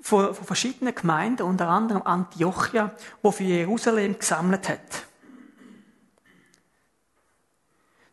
von, 0.00 0.34
von 0.34 0.46
verschiedenen 0.46 0.94
Gemeinden, 0.94 1.42
unter 1.42 1.68
anderem 1.68 2.02
Antiochia, 2.02 2.94
wo 3.22 3.30
für 3.30 3.44
Jerusalem 3.44 4.18
gesammelt 4.18 4.68
hat. 4.68 5.06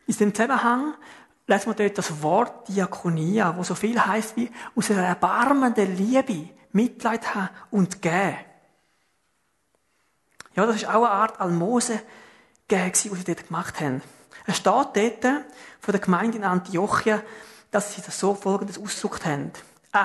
In 0.06 0.15
dem 0.15 0.34
Zusammenhang 0.34 0.93
lesen 1.47 1.67
wir 1.67 1.73
dort 1.73 1.97
das 1.97 2.21
Wort 2.21 2.67
Diakonia, 2.67 3.56
wo 3.58 3.63
so 3.63 3.76
viel 3.76 4.00
heißt 4.00 4.36
wie 4.38 4.50
aus 4.76 4.91
einer 4.91 5.04
erbarmenden 5.04 5.95
Liebe 5.95 6.50
Mitleid 6.71 7.34
haben 7.34 7.50
und 7.71 8.02
geben. 8.02 8.38
Ja, 10.56 10.65
das 10.65 10.78
ist 10.78 10.88
auch 10.88 11.04
eine 11.04 11.10
Art 11.10 11.39
Almose 11.39 12.02
die 12.69 12.91
sie 12.93 13.23
dort 13.23 13.47
gemacht 13.47 13.80
haben. 13.80 14.02
Es 14.45 14.58
steht 14.58 14.73
dort 14.73 15.23
von 15.80 15.91
der 15.91 16.00
Gemeinde 16.00 16.38
in 16.38 16.43
Antiochia, 16.43 17.21
dass 17.71 17.95
sie 17.95 18.02
das 18.02 18.19
so 18.19 18.34
folgendes 18.34 18.78
ausgedrückt 18.78 19.26
haben. 19.26 19.52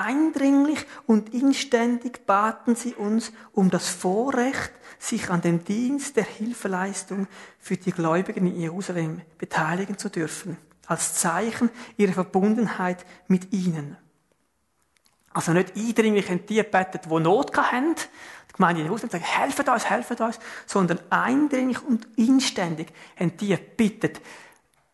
Eindringlich 0.01 0.87
und 1.05 1.35
inständig 1.35 2.25
baten 2.25 2.75
sie 2.75 2.95
uns 2.95 3.31
um 3.51 3.69
das 3.69 3.89
Vorrecht, 3.89 4.71
sich 4.97 5.29
an 5.29 5.41
dem 5.41 5.63
Dienst 5.63 6.15
der 6.15 6.23
Hilfeleistung 6.23 7.27
für 7.59 7.77
die 7.77 7.91
Gläubigen 7.91 8.47
in 8.47 8.59
Jerusalem 8.59 9.21
beteiligen 9.37 9.99
zu 9.99 10.09
dürfen, 10.09 10.57
als 10.87 11.13
Zeichen 11.13 11.69
ihrer 11.95 12.13
Verbundenheit 12.13 13.05
mit 13.27 13.53
ihnen. 13.53 13.95
Also 15.31 15.53
nicht 15.53 15.75
eindringlich 15.75 16.27
in 16.27 16.43
die 16.47 16.63
betet, 16.63 17.05
die 17.05 17.19
Not 17.19 17.55
haben. 17.55 17.95
Die 18.49 18.53
Gemeinde 18.53 18.81
in 18.81 18.87
Jerusalem 18.87 19.11
sagt, 19.11 19.25
helfet 19.25 19.69
uns, 19.69 19.89
helfet 19.89 20.21
uns. 20.21 20.39
Sondern 20.65 20.99
eindringlich 21.11 21.83
und 21.83 22.07
inständig 22.15 22.87
haben 23.15 23.37
die 23.37 23.55
bittet, 23.55 24.21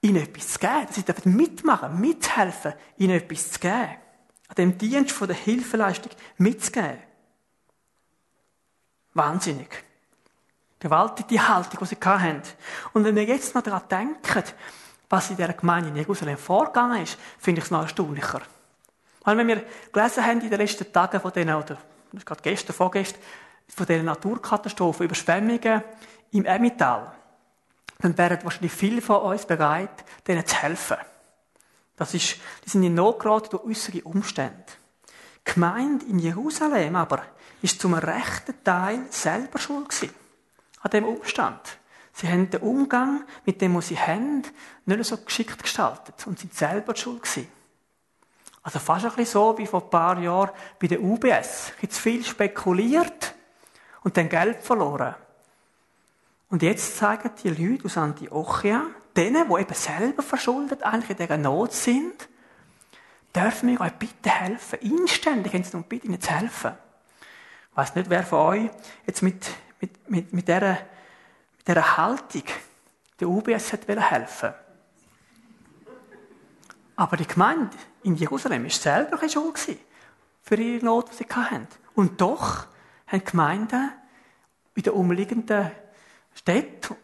ihnen 0.02 0.24
etwas 0.24 0.50
zu 0.50 0.60
geben. 0.60 0.88
Sie 0.92 1.04
dürfen 1.04 1.38
mitmachen, 1.38 2.02
mithelfen, 2.02 2.74
ihnen 2.98 3.16
etwas 3.16 3.52
zu 3.52 3.60
geben. 3.60 3.96
An 4.50 4.56
dem 4.56 4.78
Dienst 4.78 5.12
von 5.12 5.28
der 5.28 5.38
Hilfeleistung 5.38 6.12
mitzugeben. 6.38 6.98
Wahnsinnig. 9.14 9.84
Gewaltig 10.80 11.28
die 11.28 11.42
Haltung, 11.42 11.80
die 11.82 11.86
sie 11.86 11.98
hatten. 12.04 12.42
Und 12.94 13.04
wenn 13.04 13.16
wir 13.16 13.24
jetzt 13.24 13.54
noch 13.56 13.62
daran 13.62 13.84
denken, 13.90 14.44
was 15.10 15.30
in 15.30 15.38
dieser 15.38 15.54
Gemeinde 15.54 15.90
in 15.90 15.96
Jerusalem 15.96 16.38
vorgegangen 16.38 17.04
ist, 17.04 17.18
finde 17.40 17.60
ich 17.60 17.66
es 17.66 17.72
noch 17.72 17.82
erstaunlicher. 17.82 18.42
Weil 19.24 19.38
wenn 19.38 19.48
wir 19.48 19.64
gelesen 19.92 20.26
haben 20.26 20.42
in 20.42 20.50
den 20.50 20.60
letzten 20.60 20.92
Tagen 20.92 21.20
von 21.20 21.32
denen, 21.32 21.56
oder 21.56 21.78
gerade 22.26 22.42
gestern, 22.42 22.76
vorgestern, 22.76 23.22
von 23.68 23.86
diesen 23.86 24.06
Naturkatastrophen, 24.06 25.06
Überschwemmungen 25.06 25.84
im 26.32 26.46
Emmental, 26.46 27.12
dann 28.00 28.18
wären 28.18 28.44
wahrscheinlich 28.44 28.72
viele 28.72 29.02
von 29.02 29.22
uns 29.22 29.46
bereit, 29.46 30.06
denen 30.26 30.46
zu 30.46 30.56
helfen. 30.56 30.98
Das 32.00 32.14
ist, 32.14 32.38
die 32.64 32.70
sind 32.70 32.84
in 32.84 32.96
Not 32.96 33.20
geraten 33.20 33.50
durch 33.52 33.66
äußere 33.66 34.02
Umstände. 34.04 34.64
Die 35.46 35.54
Gemeinde 35.54 36.06
in 36.06 36.18
Jerusalem 36.18 36.96
aber 36.96 37.24
ist 37.62 37.82
zum 37.82 37.94
rechten 37.94 38.64
Teil 38.64 39.06
selber 39.10 39.60
schuld 39.60 39.90
gewesen. 39.90 40.16
An 40.80 40.92
dem 40.92 41.04
Umstand. 41.04 41.60
Sie 42.14 42.30
haben 42.30 42.50
den 42.50 42.62
Umgang 42.62 43.26
mit 43.46 43.60
dem, 43.60 43.76
was 43.76 43.90
sie 43.90 44.00
haben, 44.00 44.44
nicht 44.86 45.04
so 45.04 45.18
geschickt 45.18 45.62
gestaltet 45.62 46.26
und 46.26 46.40
sind 46.40 46.54
selber 46.54 46.96
schuld 46.96 47.24
gewesen. 47.24 47.50
Also 48.64 48.80
fast 48.80 49.04
ein 49.04 49.12
bisschen 49.12 49.34
so 49.34 49.58
wie 49.58 49.68
vor 49.68 49.84
ein 49.84 49.90
paar 49.90 50.20
Jahren 50.20 50.52
bei 50.80 50.88
der 50.88 51.02
UBS. 51.02 51.74
Zu 51.82 52.02
viel 52.02 52.24
spekuliert 52.24 53.36
und 54.04 54.16
dann 54.16 54.30
Geld 54.30 54.64
verloren. 54.64 55.16
Und 56.50 56.64
jetzt 56.64 56.98
sagen 56.98 57.32
die 57.44 57.50
Leute 57.50 57.84
aus 57.84 57.98
Antiochia, 57.98 58.86
denen, 59.16 59.48
die 59.50 59.62
eben 59.62 59.74
selber 59.74 60.24
verschuldet 60.24 60.84
eigentlich 60.84 61.12
in 61.12 61.18
dieser 61.18 61.38
Not 61.38 61.74
sind, 61.74 62.30
dürfen 63.36 63.70
wir 63.70 63.82
euch 63.82 63.94
bitte 63.94 64.30
helfen. 64.30 64.80
Inständig 64.80 65.54
haben 65.54 65.64
sie 65.64 65.72
darum 65.72 65.88
bitte 65.88 66.08
ihnen 66.08 66.22
zu 66.22 66.32
helfen. 66.32 66.72
Ich 67.72 67.78
weiss 67.78 67.96
nicht, 67.96 68.10
wer 68.10 68.24
von 68.24 68.40
euch 68.40 68.70
jetzt 69.06 69.22
mit, 69.22 69.50
mit, 69.80 70.10
mit, 70.10 70.34
mit, 70.34 70.48
dieser, 70.48 70.78
mit 71.58 71.68
dieser 71.68 71.98
Haltung 71.98 72.44
der 73.20 73.30
UBS 73.30 73.74
hat 73.74 73.88
helfen 73.88 74.54
Aber 76.96 77.18
die 77.18 77.28
Gemeinde 77.28 77.76
in 78.04 78.16
Jerusalem 78.16 78.64
war 78.64 78.70
selber 78.70 79.22
ein 79.22 79.30
schuld 79.30 79.78
für 80.42 80.56
ihre 80.56 80.86
Not, 80.86 81.12
die 81.12 81.16
sie 81.16 81.26
hatten. 81.30 81.68
Und 81.96 82.20
doch 82.22 82.66
haben 83.08 83.24
Gemeinden 83.24 83.92
in 84.76 84.84
den 84.84 84.94
umliegenden 84.94 85.72
Städten 86.34 86.96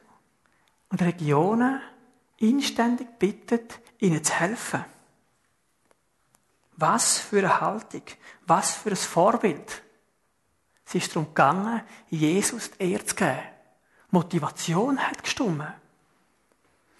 und 0.90 1.02
Regionen 1.02 1.82
inständig 2.38 3.08
bittet, 3.20 3.80
ihnen 4.00 4.24
zu 4.24 4.34
helfen. 4.34 4.86
Was 6.78 7.18
für 7.18 7.40
eine 7.40 7.62
Haltung, 7.62 8.04
was 8.46 8.76
für 8.76 8.90
ein 8.90 8.96
Vorbild. 8.96 9.82
Es 10.86 10.96
ist 10.96 11.16
darum 11.16 11.30
gegangen, 11.30 11.82
Jesus 12.10 12.72
die 12.72 12.92
Ehre 12.92 13.06
zu 13.06 13.16
geben. 13.16 13.40
Motivation 14.12 15.00
hat 15.00 15.24
gestummen. 15.24 15.74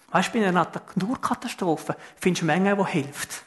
Weißt 0.08 0.28
du, 0.28 0.38
bei 0.38 0.46
einer 0.46 0.52
Naturkatastrophe 0.52 1.96
findest 2.16 2.42
du 2.42 2.46
Mengen, 2.46 2.76
die 2.76 2.86
hilft. 2.86 3.44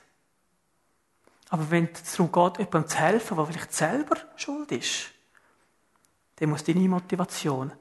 Aber 1.50 1.70
wenn 1.72 1.90
es 1.92 2.16
darum 2.16 2.32
geht, 2.32 2.60
jemandem 2.60 2.88
zu 2.88 2.98
helfen, 2.98 3.38
der 3.38 3.46
vielleicht 3.48 3.74
selber 3.74 4.18
schuld 4.36 4.72
ist, 4.72 5.12
dann 6.36 6.50
muss 6.50 6.64
deine 6.64 6.88
Motivation 6.88 7.72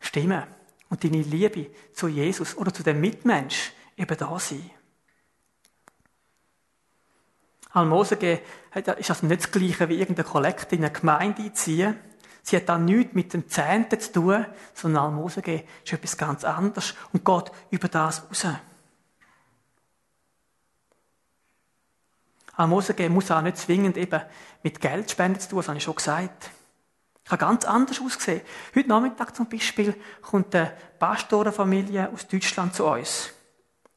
stimmen 0.00 0.44
und 0.92 1.02
deine 1.02 1.22
Liebe 1.22 1.70
zu 1.94 2.06
Jesus 2.06 2.54
oder 2.54 2.72
zu 2.74 2.82
dem 2.82 3.00
Mitmensch 3.00 3.72
eben 3.96 4.14
da 4.14 4.38
sein. 4.38 4.70
Almosenge 7.70 8.42
ist 8.74 9.10
also 9.10 9.26
nicht 9.26 9.44
das 9.44 9.50
Gleiche 9.50 9.88
wie 9.88 9.98
irgendeine 9.98 10.28
Kollekte 10.28 10.76
in 10.76 10.84
eine 10.84 10.92
Gemeinde 10.92 11.44
einziehen. 11.44 11.98
Sie 12.42 12.56
hat 12.56 12.68
dann 12.68 12.84
nichts 12.84 13.14
mit 13.14 13.32
dem 13.32 13.48
Zehnten 13.48 13.98
zu 14.00 14.12
tun, 14.12 14.44
sondern 14.74 15.04
Almosenge 15.04 15.64
ist 15.82 15.94
etwas 15.94 16.18
ganz 16.18 16.44
anderes 16.44 16.94
und 17.14 17.24
geht 17.24 17.50
über 17.70 17.88
das 17.88 18.28
raus. 18.28 18.46
Almosenge 22.52 23.08
muss 23.08 23.30
auch 23.30 23.40
nicht 23.40 23.56
zwingend 23.56 23.96
eben 23.96 24.20
mit 24.62 24.78
Geldspenden 24.78 25.40
zu 25.40 25.48
tun, 25.48 25.58
das 25.60 25.68
habe 25.68 25.78
ich 25.78 25.84
schon 25.84 25.94
gesagt. 25.94 26.50
Kann 27.24 27.38
ganz 27.38 27.64
anders 27.64 28.00
aussehen. 28.00 28.42
Heute 28.74 28.88
Nachmittag 28.88 29.34
zum 29.34 29.48
Beispiel 29.48 29.94
kommt 30.20 30.54
eine 30.54 30.76
Pastorenfamilie 30.98 32.10
aus 32.12 32.26
Deutschland 32.26 32.74
zu 32.74 32.86
uns. 32.86 33.30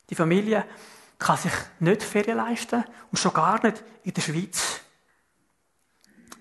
Die 0.09 0.15
Familie 0.15 0.65
kann 1.17 1.37
sich 1.37 1.53
nicht 1.79 2.03
Ferien 2.03 2.37
leisten 2.37 2.83
und 3.11 3.17
schon 3.17 3.33
gar 3.33 3.63
nicht 3.63 3.83
in 4.03 4.13
der 4.13 4.21
Schweiz. 4.21 4.81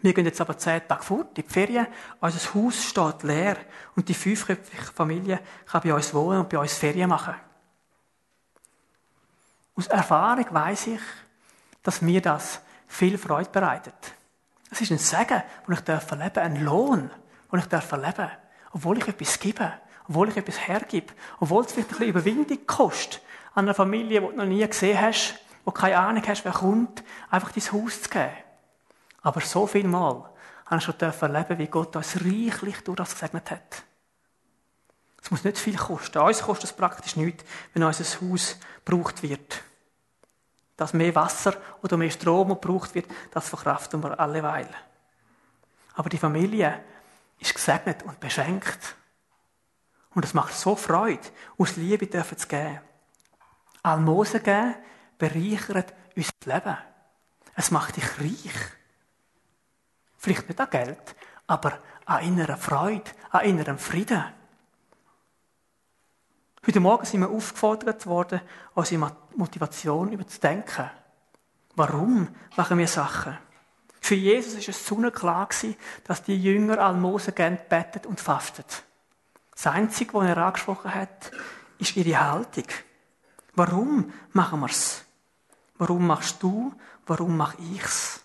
Wir 0.03 0.13
gehen 0.13 0.27
jetzt 0.27 0.41
aber 0.43 0.59
zehn 0.59 0.87
Tage 0.87 1.03
fort, 1.03 1.29
in 1.29 1.35
die 1.35 1.51
Ferien. 1.51 1.87
Unser 2.21 2.55
Haus 2.55 2.85
steht 2.85 3.23
leer 3.23 3.57
und 3.97 4.07
die 4.07 4.13
fünfköpfige 4.13 4.93
Familie 4.93 5.41
kann 5.65 5.81
bei 5.81 5.95
uns 5.95 6.13
wohnen 6.13 6.41
und 6.41 6.49
bei 6.51 6.59
uns 6.59 6.75
Ferien 6.75 7.09
machen. 7.09 7.35
Aus 9.75 9.87
Erfahrung 9.87 10.47
weiß 10.51 10.89
ich, 10.89 11.01
dass 11.83 12.03
mir 12.03 12.21
das 12.21 12.61
viel 12.87 13.17
Freude 13.17 13.49
bereitet. 13.49 13.95
Es 14.75 14.81
ist 14.81 14.91
ein 14.91 14.99
Segen, 14.99 15.43
wo 15.67 15.73
ich 15.73 15.87
erleben 15.87 16.19
darf 16.19 16.39
ein 16.39 16.65
Lohn, 16.65 17.11
wo 17.49 17.57
ich 17.57 17.73
erleben 17.73 18.15
darf 18.17 18.31
obwohl 18.73 18.99
ich 18.99 19.07
etwas 19.07 19.39
gebe, 19.39 19.73
obwohl 20.09 20.31
ich 20.31 20.37
etwas 20.37 20.67
hergebe, 20.67 21.15
obwohl 21.39 21.65
es 21.65 21.71
vielleicht 21.71 21.91
ein 21.91 21.99
bisschen 21.99 22.09
Überwindung 22.09 22.67
kostet, 22.67 23.23
an 23.55 23.67
einer 23.67 23.75
Familie, 23.75 24.21
die 24.21 24.27
du 24.27 24.33
noch 24.33 24.45
nie 24.45 24.67
gesehen 24.67 25.01
hast, 25.01 25.37
wo 25.65 25.71
keine 25.71 25.99
Ahnung 25.99 26.25
hast, 26.27 26.45
wer 26.45 26.51
kommt, 26.51 27.05
einfach 27.31 27.53
dein 27.53 27.63
Haus 27.71 28.03
zu 28.03 28.11
geben. 28.11 28.33
Aber 29.23 29.41
so 29.43 29.69
viel 29.69 29.87
Mal 29.87 30.29
habe 30.67 30.79
ich 30.79 30.83
schon 30.83 30.99
erleben, 30.99 31.59
wie 31.59 31.69
Gott 31.69 31.95
uns 31.95 32.17
reichlich 32.17 32.81
durch 32.83 32.97
das 32.97 33.13
gesegnet 33.13 33.53
hat. 33.53 33.85
Es 35.23 35.31
muss 35.31 35.45
nicht 35.45 35.57
viel 35.57 35.77
kosten. 35.77 36.19
Uns 36.19 36.43
kostet 36.43 36.71
es 36.71 36.77
praktisch 36.77 37.15
nichts, 37.15 37.45
wenn 37.73 37.85
unser 37.85 38.05
Haus 38.21 38.59
gebraucht 38.85 39.23
wird. 39.23 39.63
Dass 40.77 40.93
mehr 40.93 41.15
Wasser 41.15 41.55
oder 41.83 41.97
mehr 41.97 42.11
Strom 42.11 42.49
gebraucht 42.49 42.95
wird, 42.95 43.07
das 43.31 43.49
verkraften 43.49 44.03
wir 44.03 44.19
alleweil. 44.19 44.69
Aber 45.95 46.09
die 46.09 46.19
Familie 46.19 46.83
ist 47.39 47.55
gesegnet 47.55 48.03
und 48.03 48.21
beschenkt. 48.21 48.97
Und 50.15 50.25
es 50.25 50.35
macht 50.35 50.55
so 50.55 50.77
Freude, 50.77 51.29
aus 51.59 51.77
Liebe 51.77 52.07
dürfen 52.07 52.39
zu 52.39 52.49
geben. 52.49 52.81
Almosen 53.83 54.43
geben 54.43 54.75
bereichert 55.19 55.93
unser 56.17 56.33
Leben. 56.45 56.77
Es 57.55 57.71
macht 57.71 57.97
dich 57.97 58.19
reich. 58.19 58.55
Vielleicht 60.17 60.49
nicht 60.49 60.61
an 60.61 60.71
Geld, 60.71 61.15
aber 61.47 61.79
an 62.07 62.25
innerer 62.25 62.57
Freude, 62.57 63.11
an 63.31 63.45
innerem 63.45 63.79
Frieden. 63.79 64.25
Heute 66.67 66.81
Morgen 66.81 67.05
sind 67.05 67.21
wir 67.21 67.29
aufgefordert 67.29 68.07
worden, 68.07 68.41
unsere 68.75 69.01
Motivation 69.37 70.13
überzudenken. 70.13 70.91
Warum 71.77 72.29
machen 72.57 72.79
wir 72.79 72.89
Sachen? 72.89 73.37
Für 74.01 74.15
Jesus 74.15 74.55
ist 74.55 74.69
es 74.69 74.87
sonnenklar 74.87 75.47
gewesen, 75.47 75.77
dass 76.05 76.23
die 76.23 76.41
Jünger 76.41 76.79
Almosen 76.79 77.35
gern 77.35 77.59
betet 77.69 78.07
und 78.07 78.21
fastet. 78.21 78.85
Das 79.53 79.67
Einzige, 79.67 80.15
was 80.15 80.29
er 80.29 80.37
angesprochen 80.39 80.95
hat, 80.95 81.31
ist 81.79 81.97
ihre 81.97 82.21
Haltung. 82.21 82.67
Warum 83.55 84.13
machen 84.33 84.61
wir's? 84.61 85.05
Warum 85.79 86.07
machst 86.07 86.43
du? 86.43 86.75
Warum 87.07 87.37
mache 87.37 87.57
ich's? 87.75 88.21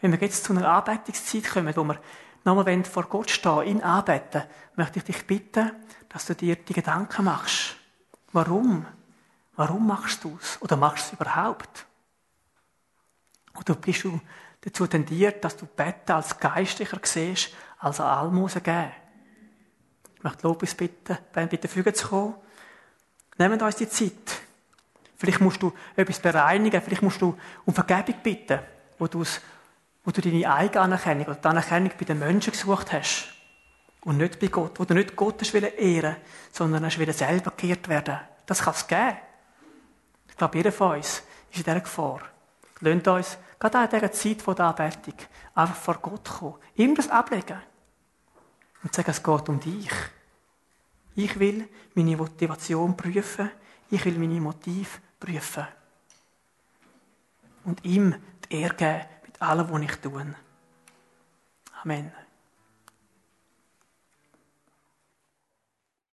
Wenn 0.00 0.12
wir 0.12 0.18
jetzt 0.18 0.44
zu 0.44 0.52
einer 0.52 0.68
Arbeitungszeit 0.68 1.44
kommen, 1.48 1.74
wo 1.76 1.84
wir 1.84 2.00
nochmal 2.44 2.84
vor 2.84 3.04
Gott 3.04 3.30
stehen, 3.30 3.66
ihn 3.66 3.82
anbeten, 3.82 4.44
möchte 4.74 4.98
ich 4.98 5.04
dich 5.04 5.26
bitten, 5.26 5.72
dass 6.08 6.26
du 6.26 6.34
dir 6.34 6.56
die 6.56 6.74
Gedanken 6.74 7.24
machst. 7.24 7.76
Warum? 8.32 8.86
Warum 9.56 9.86
machst 9.86 10.22
du 10.22 10.38
es? 10.40 10.60
Oder 10.60 10.76
machst 10.76 11.04
du 11.04 11.08
es 11.08 11.20
überhaupt? 11.20 11.86
Oder 13.58 13.74
bist 13.74 14.04
du 14.04 14.20
dazu 14.60 14.86
tendiert, 14.86 15.42
dass 15.42 15.56
du 15.56 15.66
Betten 15.66 16.14
als 16.14 16.38
geistlicher 16.38 17.00
siehst, 17.02 17.54
als 17.78 18.00
an 18.00 18.06
Almosen 18.06 18.62
geben? 18.62 18.92
Ich 20.16 20.22
möchte 20.22 20.46
Lobis 20.46 20.74
bitten, 20.74 21.16
Ben 21.32 21.48
bitte 21.48 21.68
fügen 21.68 21.94
zu 21.94 22.08
kommen. 22.08 22.34
Nehmen 23.38 23.60
uns 23.60 23.76
die 23.76 23.88
Zeit. 23.88 24.42
Vielleicht 25.16 25.40
musst 25.40 25.62
du 25.62 25.72
etwas 25.94 26.20
bereinigen, 26.20 26.82
vielleicht 26.82 27.02
musst 27.02 27.22
du 27.22 27.38
um 27.64 27.74
Vergebung 27.74 28.16
bitten, 28.22 28.58
wo, 28.98 29.08
wo 30.04 30.10
du 30.10 30.20
deine 30.20 30.52
eigene 30.52 30.80
Anerkennung 30.82 31.26
oder 31.26 31.36
die 31.36 31.48
Anerkennung 31.48 31.92
bei 31.98 32.04
den 32.04 32.18
Menschen 32.18 32.52
gesucht 32.52 32.92
hast. 32.92 33.28
Und 34.02 34.18
nicht 34.18 34.38
bei 34.38 34.48
Gott, 34.48 34.78
wo 34.78 34.84
du 34.84 34.94
nicht 34.94 35.16
Gott 35.16 35.40
hast 35.40 35.54
ehren 35.54 36.16
sondern 36.52 36.84
hast 36.84 36.98
selber 37.18 37.52
geehrt 37.56 37.88
werden. 37.88 38.20
Das 38.44 38.62
kann 38.62 38.74
es 38.74 38.86
geben. 38.86 39.16
Ich 40.36 40.38
glaube, 40.38 40.58
jeder 40.58 40.70
von 40.70 40.96
uns 40.96 41.22
ist 41.50 41.56
in 41.56 41.62
dieser 41.62 41.80
Gefahr. 41.80 42.20
Lasst 42.80 43.08
uns 43.08 43.38
gerade 43.58 43.78
an 43.78 43.88
dieser 43.88 44.12
Zeit 44.12 44.46
der 44.46 44.66
Anbetung, 44.66 45.14
einfach 45.54 45.76
vor 45.76 45.94
Gott 45.94 46.28
kommen. 46.28 46.56
Ihm 46.74 46.94
das 46.94 47.08
ablegen. 47.08 47.58
Und 48.82 48.94
sagen, 48.94 49.10
es 49.10 49.22
geht 49.22 49.48
um 49.48 49.58
dich. 49.58 49.90
Ich 51.14 51.38
will 51.38 51.66
meine 51.94 52.18
Motivation 52.18 52.94
prüfen. 52.94 53.50
Ich 53.90 54.04
will 54.04 54.18
meine 54.18 54.38
Motive 54.38 54.98
prüfen. 55.18 55.66
Und 57.64 57.82
ihm 57.82 58.14
die 58.44 58.60
Ehre 58.60 58.74
geben 58.74 59.04
mit 59.24 59.40
allem, 59.40 59.70
was 59.70 59.80
ich 59.80 59.96
tue. 59.96 60.34
Amen. 61.82 62.12